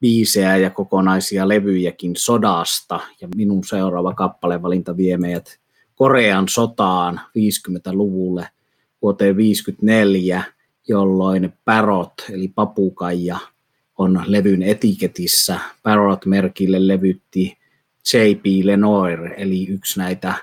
biisejä 0.00 0.56
ja 0.56 0.70
kokonaisia 0.70 1.48
levyjäkin 1.48 2.16
sodasta 2.16 3.00
ja 3.20 3.28
minun 3.36 3.64
seuraava 3.64 4.14
kappalevalinta 4.14 4.96
vie 4.96 5.16
meidät 5.16 5.58
Korean 5.94 6.48
sotaan 6.48 7.20
50-luvulle 7.38 8.48
vuoteen 9.02 9.36
54, 9.36 10.44
jolloin 10.88 11.52
Parrot 11.64 12.12
eli 12.32 12.48
papukaija 12.48 13.38
on 13.98 14.24
levyn 14.26 14.62
etiketissä. 14.62 15.60
Parrot-merkille 15.82 16.88
levytti 16.88 17.58
J.P. 18.12 18.44
Lenoir, 18.64 19.32
eli 19.36 19.66
yksi 19.68 19.98
näitä 19.98 20.34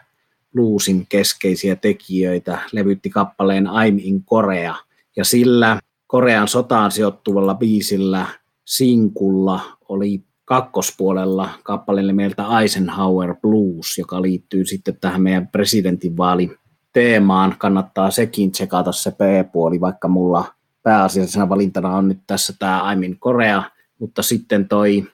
bluesin 0.53 1.05
keskeisiä 1.09 1.75
tekijöitä, 1.75 2.59
levytti 2.71 3.09
kappaleen 3.09 3.65
I'm 3.65 3.99
in 4.01 4.23
Korea. 4.23 4.75
Ja 5.15 5.25
sillä 5.25 5.79
Korean 6.07 6.47
sotaan 6.47 6.91
sijoittuvalla 6.91 7.55
biisillä 7.55 8.25
Sinkulla 8.65 9.61
oli 9.89 10.23
kakkospuolella 10.45 11.49
kappale 11.63 12.01
nimeltä 12.01 12.45
Eisenhower 12.61 13.35
Blues, 13.41 13.97
joka 13.97 14.21
liittyy 14.21 14.65
sitten 14.65 14.97
tähän 15.01 15.21
meidän 15.21 15.47
presidentinvaali 15.47 16.57
teemaan. 16.93 17.55
Kannattaa 17.57 18.11
sekin 18.11 18.51
tsekata 18.51 18.91
se 18.91 19.11
B-puoli, 19.11 19.81
vaikka 19.81 20.07
mulla 20.07 20.45
pääasiallisena 20.83 21.49
valintana 21.49 21.95
on 21.95 22.07
nyt 22.07 22.19
tässä 22.27 22.53
tämä 22.59 22.93
I'm 22.93 23.03
in 23.05 23.19
Korea, 23.19 23.63
mutta 23.99 24.23
sitten 24.23 24.67
toi 24.67 25.07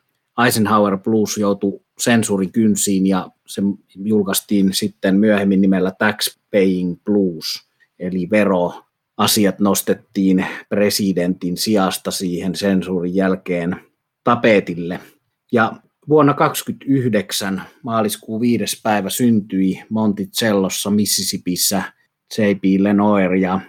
Eisenhower 0.45 0.97
Blues 0.97 1.37
joutui 1.37 1.84
sensuurin 1.99 2.51
kynsiin 2.51 3.07
ja 3.07 3.29
se 3.47 3.61
julkaistiin 3.95 4.73
sitten 4.73 5.15
myöhemmin 5.15 5.61
nimellä 5.61 5.91
Tax 5.99 6.37
Paying 6.51 6.95
Blues, 7.05 7.67
eli 7.99 8.27
vero 8.31 8.73
asiat 9.17 9.59
nostettiin 9.59 10.45
presidentin 10.69 11.57
sijasta 11.57 12.11
siihen 12.11 12.55
sensuurin 12.55 13.15
jälkeen 13.15 13.75
tapetille. 14.23 14.99
Ja 15.51 15.73
vuonna 16.09 16.33
1929 16.33 17.61
maaliskuun 17.83 18.41
viides 18.41 18.81
päivä 18.83 19.09
syntyi 19.09 19.83
Monticellossa 19.89 20.89
Mississippissä 20.89 21.83
J.P. 22.37 22.63
Lenoir 22.79 23.33
ja 23.33 23.59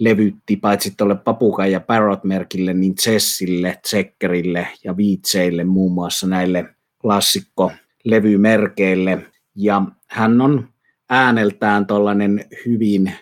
levytti 0.00 0.56
paitsi 0.56 0.94
tuolle 0.96 1.16
Papukai 1.16 1.72
ja 1.72 1.80
Parrot-merkille, 1.80 2.74
niin 2.74 2.94
Chessille, 2.94 3.78
Checkerille 3.88 4.68
ja 4.84 4.96
Viitseille 4.96 5.64
muun 5.64 5.92
muassa 5.92 6.26
näille 6.26 6.74
klassikko-levymerkeille. 7.04 9.26
Ja 9.54 9.82
hän 10.08 10.40
on 10.40 10.68
ääneltään 11.10 11.86
tuollainen 11.86 12.44
hyvin 12.66 13.12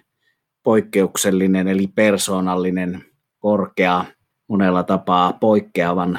poikkeuksellinen 0.63 1.69
eli 1.69 1.87
persoonallinen, 1.87 3.05
korkea, 3.39 4.05
monella 4.49 4.83
tapaa 4.83 5.33
poikkeavan 5.33 6.19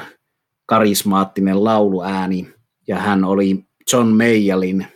karismaattinen 0.66 1.64
lauluääni. 1.64 2.48
Ja 2.88 2.96
hän 2.96 3.24
oli 3.24 3.64
John 3.92 4.08
Mayallin 4.08 4.86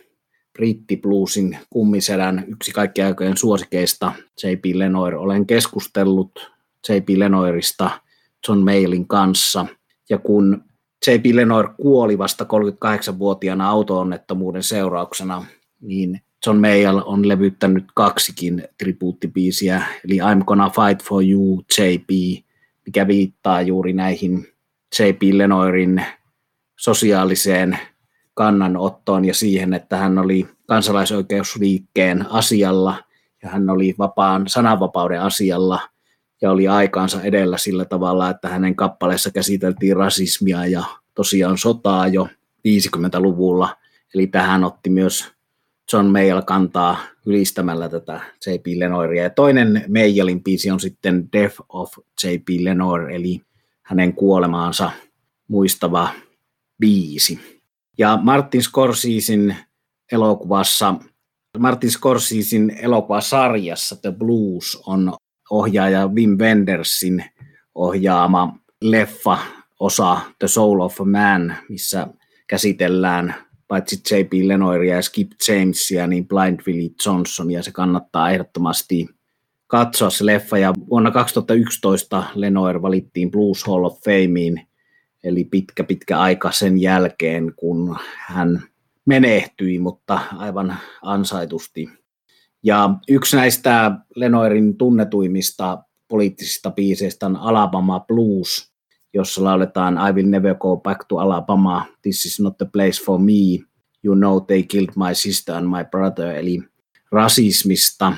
brittibluesin 0.53 1.57
kummisedän 1.69 2.45
yksi 2.47 2.71
kaikkien 2.71 3.07
aikojen 3.07 3.37
suosikeista, 3.37 4.13
J.P. 4.43 4.65
Lenoir. 4.73 5.15
Olen 5.15 5.47
keskustellut 5.47 6.51
J.P. 6.89 7.09
Lenoirista 7.09 7.89
John 8.47 8.59
Mayallin 8.59 9.07
kanssa. 9.07 9.65
Ja 10.09 10.17
kun 10.17 10.68
J.P. 11.07 11.25
Lenoir 11.33 11.69
kuoli 11.81 12.17
vasta 12.17 12.43
38-vuotiaana 12.43 13.69
auto-onnettomuuden 13.69 14.63
seurauksena, 14.63 15.45
niin 15.81 16.21
John 16.45 16.59
Mayall 16.59 17.01
on 17.05 17.27
levyttänyt 17.27 17.85
kaksikin 17.95 18.63
tribuuttibiisiä, 18.77 19.83
eli 20.05 20.17
I'm 20.19 20.43
Gonna 20.45 20.69
Fight 20.69 21.07
For 21.07 21.23
You, 21.23 21.63
JP, 21.77 22.09
mikä 22.85 23.07
viittaa 23.07 23.61
juuri 23.61 23.93
näihin 23.93 24.47
JP 24.99 25.21
Lenoirin 25.33 26.05
sosiaaliseen 26.79 27.79
kannanottoon 28.33 29.25
ja 29.25 29.33
siihen, 29.33 29.73
että 29.73 29.97
hän 29.97 30.17
oli 30.17 30.47
kansalaisoikeusliikkeen 30.67 32.31
asialla 32.31 33.03
ja 33.43 33.49
hän 33.49 33.69
oli 33.69 33.95
vapaan 33.97 34.47
sananvapauden 34.47 35.21
asialla 35.21 35.79
ja 36.41 36.51
oli 36.51 36.67
aikaansa 36.67 37.21
edellä 37.21 37.57
sillä 37.57 37.85
tavalla, 37.85 38.29
että 38.29 38.47
hänen 38.47 38.75
kappaleessa 38.75 39.31
käsiteltiin 39.31 39.97
rasismia 39.97 40.65
ja 40.65 40.83
tosiaan 41.15 41.57
sotaa 41.57 42.07
jo 42.07 42.27
50-luvulla. 42.67 43.75
Eli 44.15 44.27
tähän 44.27 44.63
otti 44.63 44.89
myös 44.89 45.31
John 45.93 46.05
Mayall 46.05 46.41
kantaa 46.41 46.97
ylistämällä 47.25 47.89
tätä 47.89 48.21
J.P. 48.45 48.65
Lenoiria. 48.75 49.23
Ja 49.23 49.29
toinen 49.29 49.85
Mayallin 49.93 50.43
biisi 50.43 50.71
on 50.71 50.79
sitten 50.79 51.29
Death 51.33 51.55
of 51.69 51.93
J.P. 52.23 52.49
Lenoir, 52.59 53.09
eli 53.09 53.41
hänen 53.81 54.13
kuolemaansa 54.13 54.91
muistava 55.47 56.09
biisi. 56.79 57.39
Ja 57.97 58.19
Martin 58.21 58.63
Scorsesin 58.63 59.55
elokuvassa, 60.11 60.95
Martin 61.57 61.91
Scorsesin 61.91 62.69
elokuvasarjassa 62.81 63.95
The 63.95 64.11
Blues 64.11 64.81
on 64.85 65.13
ohjaaja 65.49 66.07
Wim 66.07 66.37
Wendersin 66.37 67.23
ohjaama 67.75 68.59
leffa 68.81 69.37
osa 69.79 70.21
The 70.39 70.47
Soul 70.47 70.79
of 70.79 71.01
a 71.01 71.05
Man, 71.05 71.55
missä 71.69 72.07
käsitellään 72.47 73.35
paitsi 73.67 74.01
J.P. 74.11 74.33
Lenoiria 74.43 74.95
ja 74.95 75.01
Skip 75.01 75.31
Jamesia, 75.47 76.07
niin 76.07 76.27
Blind 76.27 76.59
Willie 76.67 76.89
Johnsonia. 77.05 77.63
Se 77.63 77.71
kannattaa 77.71 78.31
ehdottomasti 78.31 79.09
katsoa 79.67 80.09
se 80.09 80.25
leffa. 80.25 80.57
Ja 80.57 80.73
vuonna 80.89 81.11
2011 81.11 82.23
Lenoir 82.35 82.81
valittiin 82.81 83.31
Blues 83.31 83.63
Hall 83.63 83.83
of 83.83 83.99
Fameen, 84.05 84.67
eli 85.23 85.43
pitkä 85.43 85.83
pitkä 85.83 86.19
aika 86.19 86.51
sen 86.51 86.81
jälkeen, 86.81 87.53
kun 87.55 87.97
hän 88.17 88.63
menehtyi, 89.05 89.79
mutta 89.79 90.19
aivan 90.37 90.77
ansaitusti. 91.01 91.98
Ja 92.63 92.89
yksi 93.07 93.35
näistä 93.35 93.91
Lenoirin 94.15 94.77
tunnetuimmista 94.77 95.83
poliittisista 96.07 96.71
biiseistä 96.71 97.25
on 97.25 97.35
Alabama 97.35 97.99
Blues– 97.99 98.69
jossa 99.13 99.43
lauletaan 99.43 99.99
I 100.09 100.13
will 100.13 100.29
never 100.29 100.55
go 100.55 100.77
back 100.77 101.05
to 101.07 101.17
Alabama, 101.17 101.85
this 102.01 102.25
is 102.25 102.39
not 102.39 102.57
the 102.57 102.65
place 102.73 103.03
for 103.05 103.19
me, 103.19 103.65
you 104.03 104.15
know 104.15 104.45
they 104.45 104.63
killed 104.63 104.91
my 104.95 105.15
sister 105.15 105.55
and 105.55 105.67
my 105.67 105.83
brother, 105.91 106.35
eli 106.35 106.61
rasismista, 107.11 108.13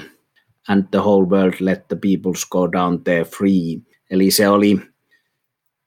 and 0.68 0.84
the 0.92 1.00
whole 1.00 1.26
world 1.26 1.54
let 1.60 1.88
the 1.88 1.96
peoples 1.96 2.46
go 2.52 2.72
down 2.72 3.04
there 3.04 3.24
free. 3.24 3.82
Eli 4.10 4.32
se 4.32 4.50
oli 4.50 4.82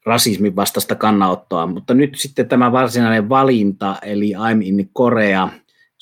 rasismin 0.06 0.56
vastaista 0.56 0.94
kannanottoa, 0.94 1.66
mutta 1.66 1.94
nyt 1.94 2.14
sitten 2.14 2.48
tämä 2.48 2.72
varsinainen 2.72 3.28
valinta, 3.28 3.96
eli 4.02 4.32
I'm 4.32 4.62
in 4.62 4.90
Korea, 4.92 5.48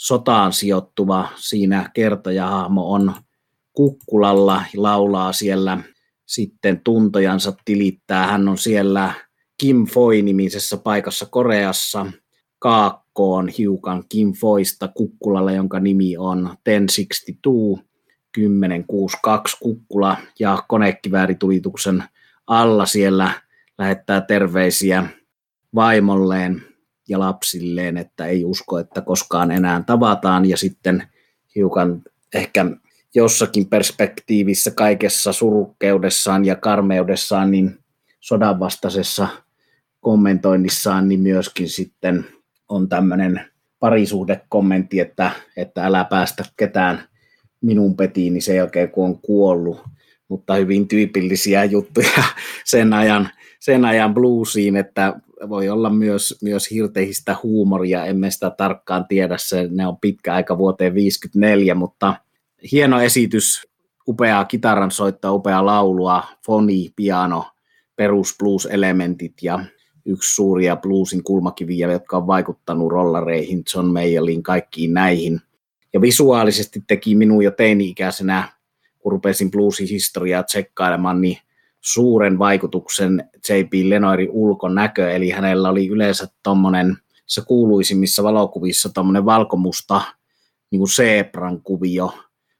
sotaan 0.02 0.52
sijoittuva 0.52 1.28
siinä 1.36 1.90
kertojahahmo 1.94 2.92
on 2.92 3.14
kukkulalla, 3.72 4.64
laulaa 4.76 5.32
siellä 5.32 5.78
sitten 6.26 6.80
tuntojansa 6.84 7.52
tilittää. 7.64 8.26
Hän 8.26 8.48
on 8.48 8.58
siellä 8.58 9.14
Kim 9.58 9.86
Foy-nimisessä 9.86 10.76
paikassa 10.76 11.26
Koreassa. 11.26 12.06
Kaakkoon 12.58 13.48
hiukan 13.48 14.04
Kim 14.08 14.32
Foista 14.32 14.88
Kukkulalle, 14.88 15.54
jonka 15.54 15.80
nimi 15.80 16.16
on 16.16 16.56
1062, 16.64 17.84
1062 18.34 19.56
Kukkula. 19.60 20.16
Ja 20.38 20.62
konekivääritulituksen 20.68 22.04
alla 22.46 22.86
siellä 22.86 23.30
lähettää 23.78 24.20
terveisiä 24.20 25.06
vaimolleen 25.74 26.71
ja 27.12 27.18
lapsilleen, 27.18 27.96
että 27.96 28.26
ei 28.26 28.44
usko, 28.44 28.78
että 28.78 29.00
koskaan 29.00 29.50
enää 29.50 29.82
tavataan. 29.86 30.48
Ja 30.48 30.56
sitten 30.56 31.08
hiukan 31.54 32.02
ehkä 32.34 32.66
jossakin 33.14 33.66
perspektiivissä 33.66 34.70
kaikessa 34.70 35.32
surukkeudessaan 35.32 36.44
ja 36.44 36.56
karmeudessaan, 36.56 37.50
niin 37.50 37.78
sodanvastaisessa 38.20 39.28
kommentoinnissaan, 40.00 41.08
niin 41.08 41.20
myöskin 41.20 41.68
sitten 41.68 42.26
on 42.68 42.88
tämmöinen 42.88 43.40
parisuhdekommentti, 43.78 45.00
että, 45.00 45.30
että 45.56 45.84
älä 45.84 46.04
päästä 46.04 46.44
ketään 46.56 47.02
minun 47.60 47.96
petiini 47.96 48.40
sen 48.40 48.56
jälkeen, 48.56 48.90
kun 48.90 49.04
on 49.04 49.18
kuollut, 49.18 49.80
mutta 50.28 50.54
hyvin 50.54 50.88
tyypillisiä 50.88 51.64
juttuja 51.64 52.24
sen 52.64 52.92
ajan, 52.92 53.28
sen 53.60 53.84
ajan 53.84 54.14
bluesiin, 54.14 54.76
että 54.76 55.14
voi 55.48 55.68
olla 55.68 55.90
myös, 55.90 56.38
myös 56.42 56.70
hirtehistä 56.70 57.36
huumoria, 57.42 58.04
emme 58.04 58.30
sitä 58.30 58.50
tarkkaan 58.50 59.06
tiedä, 59.08 59.36
se, 59.38 59.68
ne 59.70 59.86
on 59.86 59.96
pitkä 59.96 60.34
aika 60.34 60.58
vuoteen 60.58 60.94
54, 60.94 61.74
mutta 61.74 62.16
hieno 62.72 63.00
esitys, 63.00 63.68
upeaa 64.08 64.44
kitaran 64.44 64.90
soittaa, 64.90 65.32
upeaa 65.32 65.66
laulua, 65.66 66.24
foni, 66.46 66.92
piano, 66.96 67.44
perus 67.96 68.36
blues-elementit 68.38 69.34
ja 69.42 69.64
yksi 70.06 70.34
suuria 70.34 70.76
bluesin 70.76 71.22
kulmakiviä, 71.22 71.92
jotka 71.92 72.16
on 72.16 72.26
vaikuttanut 72.26 72.92
rollareihin, 72.92 73.62
John 73.74 73.86
Mayalliin, 73.86 74.42
kaikkiin 74.42 74.94
näihin. 74.94 75.40
Ja 75.92 76.00
visuaalisesti 76.00 76.84
teki 76.86 77.14
minun 77.14 77.44
jo 77.44 77.50
teini-ikäisenä, 77.50 78.48
kun 78.98 79.12
rupesin 79.12 79.50
bluesin 79.50 79.88
historiaa 79.88 80.42
tsekkailemaan, 80.42 81.20
niin 81.20 81.38
suuren 81.82 82.38
vaikutuksen 82.38 83.30
J.P. 83.48 83.72
Lenoirin 83.84 84.30
ulkonäkö, 84.30 85.10
eli 85.10 85.30
hänellä 85.30 85.68
oli 85.68 85.88
yleensä 85.88 86.28
tuommoinen, 86.42 86.96
se 87.26 87.42
kuuluisimmissa 87.46 88.22
valokuvissa 88.22 88.90
tuommoinen 88.94 89.24
valkomusta 89.24 90.02
niin 90.70 90.80
kuin 90.80 91.62
kuvio, 91.62 92.14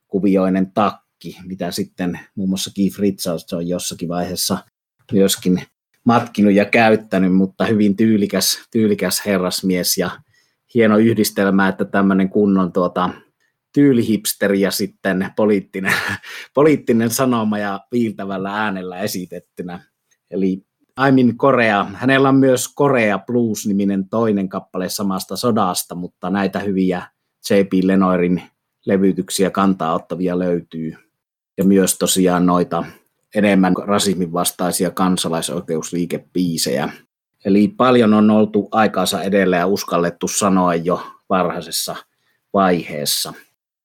kuvioinen 0.09 0.73
takki, 0.73 1.39
mitä 1.47 1.71
sitten 1.71 2.21
muun 2.35 2.49
muassa 2.49 2.71
Keith 2.77 2.99
Richards 2.99 3.53
on 3.53 3.69
jossakin 3.69 4.09
vaiheessa 4.09 4.59
myöskin 5.13 5.63
matkinut 6.05 6.53
ja 6.53 6.65
käyttänyt, 6.65 7.35
mutta 7.35 7.65
hyvin 7.65 7.97
tyylikäs, 7.97 8.69
tyylikäs 8.71 9.27
herrasmies 9.27 9.99
ja 9.99 10.11
hieno 10.75 10.99
yhdistelmä, 10.99 11.69
että 11.69 11.85
tämmöinen 11.85 12.29
kunnon 12.29 12.73
tuota, 12.73 13.11
tyylihipsteri 13.73 14.61
ja 14.61 14.71
sitten 14.71 15.33
poliittinen, 15.37 15.93
poliittinen 16.55 17.11
sanoma 17.11 17.59
ja 17.59 17.81
viiltävällä 17.93 18.57
äänellä 18.57 19.01
esitettynä. 19.01 19.81
Eli 20.31 20.63
Aimin 20.97 21.37
Korea. 21.37 21.85
Hänellä 21.95 22.29
on 22.29 22.37
myös 22.37 22.69
Korea 22.69 23.19
Blues-niminen 23.19 24.09
toinen 24.09 24.49
kappale 24.49 24.89
samasta 24.89 25.37
sodasta, 25.37 25.95
mutta 25.95 26.31
näitä 26.31 26.59
hyviä 26.59 27.03
J.P. 27.51 27.73
Lenoirin 27.85 28.43
levytyksiä 28.87 29.51
kantaa 29.51 29.95
ottavia 29.95 30.39
löytyy. 30.39 30.97
Ja 31.59 31.65
myös 31.65 31.99
tosiaan 31.99 32.47
noita 32.47 32.85
enemmän 33.35 33.75
rasismin 33.85 34.33
vastaisia 34.33 34.91
kansalaisoikeusliikepiisejä. 34.91 36.89
Eli 37.45 37.69
paljon 37.69 38.15
on 38.15 38.31
oltu 38.31 38.69
aikaansa 38.73 39.23
edellä 39.23 39.57
ja 39.57 39.67
uskallettu 39.67 40.29
sanoa 40.29 40.75
jo 40.75 41.07
varhaisessa 41.29 41.97
vaiheessa. 42.53 43.33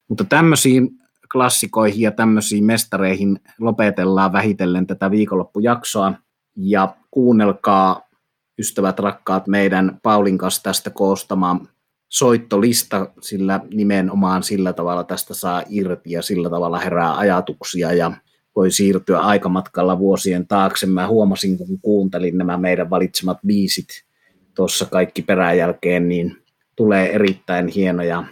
Mutta 0.08 0.24
tämmöisiin 0.24 0.90
klassikoihin 1.32 2.00
ja 2.00 2.10
tämmöisiin 2.10 2.64
mestareihin 2.64 3.40
lopetellaan 3.60 4.32
vähitellen 4.32 4.86
tätä 4.86 5.10
viikonloppujaksoa. 5.10 6.12
Ja 6.56 6.96
kuunnelkaa, 7.10 8.08
ystävät 8.58 8.98
rakkaat, 8.98 9.46
meidän 9.46 10.00
Paulin 10.02 10.38
kanssa 10.38 10.62
tästä 10.62 10.90
koostamaan 10.90 11.68
soittolista, 12.08 13.10
sillä 13.20 13.60
nimenomaan 13.74 14.42
sillä 14.42 14.72
tavalla 14.72 15.04
tästä 15.04 15.34
saa 15.34 15.62
irti 15.68 16.10
ja 16.10 16.22
sillä 16.22 16.50
tavalla 16.50 16.78
herää 16.78 17.16
ajatuksia 17.16 17.92
ja 17.92 18.12
voi 18.56 18.70
siirtyä 18.70 19.20
aikamatkalla 19.20 19.98
vuosien 19.98 20.46
taakse. 20.46 20.86
Mä 20.86 21.08
huomasin, 21.08 21.58
kun 21.58 21.80
kuuntelin 21.82 22.38
nämä 22.38 22.56
meidän 22.56 22.90
valitsemat 22.90 23.38
biisit 23.46 23.88
tuossa 24.54 24.86
kaikki 24.86 25.22
peräjälkeen, 25.22 26.08
niin 26.08 26.36
tulee 26.76 27.14
erittäin 27.14 27.68
hienoja 27.68 28.24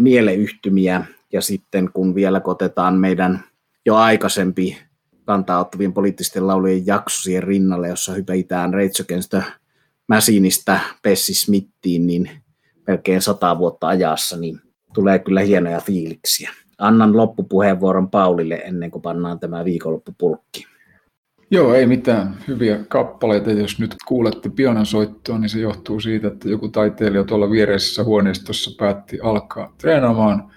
mieleyhtymiä. 0.00 1.04
Ja 1.32 1.40
sitten 1.40 1.90
kun 1.92 2.14
vielä 2.14 2.40
kotetaan 2.40 2.98
meidän 2.98 3.44
jo 3.86 3.96
aikaisempi 3.96 4.78
kantaa 5.24 5.60
ottavien 5.60 5.92
poliittisten 5.92 6.46
laulujen 6.46 6.86
jakso 6.86 7.22
siihen 7.22 7.42
rinnalle, 7.42 7.88
jossa 7.88 8.12
hypeitään 8.12 8.72
Against 8.74 9.34
Machineista 10.08 10.80
Pessi 11.02 11.34
Smithiin, 11.34 12.06
niin 12.06 12.30
melkein 12.86 13.22
sata 13.22 13.58
vuotta 13.58 13.86
ajassa, 13.86 14.36
niin 14.36 14.60
tulee 14.94 15.18
kyllä 15.18 15.40
hienoja 15.40 15.80
fiiliksiä. 15.80 16.50
Annan 16.78 17.16
loppupuheenvuoron 17.16 18.10
Paulille 18.10 18.54
ennen 18.54 18.90
kuin 18.90 19.02
pannaan 19.02 19.38
tämä 19.38 19.64
viikonloppupulkki. 19.64 20.66
Joo, 21.50 21.74
ei 21.74 21.86
mitään 21.86 22.36
hyviä 22.48 22.78
kappaleita. 22.88 23.50
Jos 23.50 23.78
nyt 23.78 23.94
kuulette 24.06 24.50
pianan 24.50 24.86
soittoa, 24.86 25.38
niin 25.38 25.48
se 25.48 25.58
johtuu 25.58 26.00
siitä, 26.00 26.28
että 26.28 26.48
joku 26.48 26.68
taiteilija 26.68 27.24
tuolla 27.24 27.50
viereisessä 27.50 28.04
huoneistossa 28.04 28.70
päätti 28.78 29.20
alkaa 29.20 29.74
treenaamaan. 29.78 30.50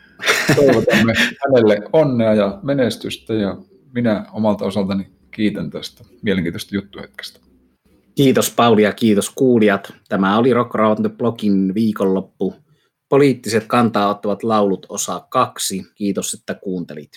Toivotamme 0.55 1.13
hänelle 1.45 1.81
onnea 1.93 2.33
ja 2.33 2.59
menestystä 2.63 3.33
ja 3.33 3.57
minä 3.93 4.25
omalta 4.33 4.65
osaltani 4.65 5.11
kiitän 5.31 5.69
tästä 5.69 6.03
mielenkiintoista 6.21 6.75
juttuhetkestä. 6.75 7.39
Kiitos 8.15 8.49
Pauli 8.49 8.83
ja 8.83 8.93
kiitos 8.93 9.29
kuulijat. 9.29 9.93
Tämä 10.09 10.37
oli 10.37 10.53
Rock 10.53 10.75
Around 10.75 10.99
the 10.99 11.17
Blogin 11.17 11.73
viikonloppu. 11.73 12.55
Poliittiset 13.09 13.63
kantaa 13.67 14.09
ottavat 14.09 14.43
laulut 14.43 14.85
osa 14.89 15.27
kaksi. 15.29 15.85
Kiitos, 15.95 16.33
että 16.33 16.53
kuuntelit. 16.53 17.11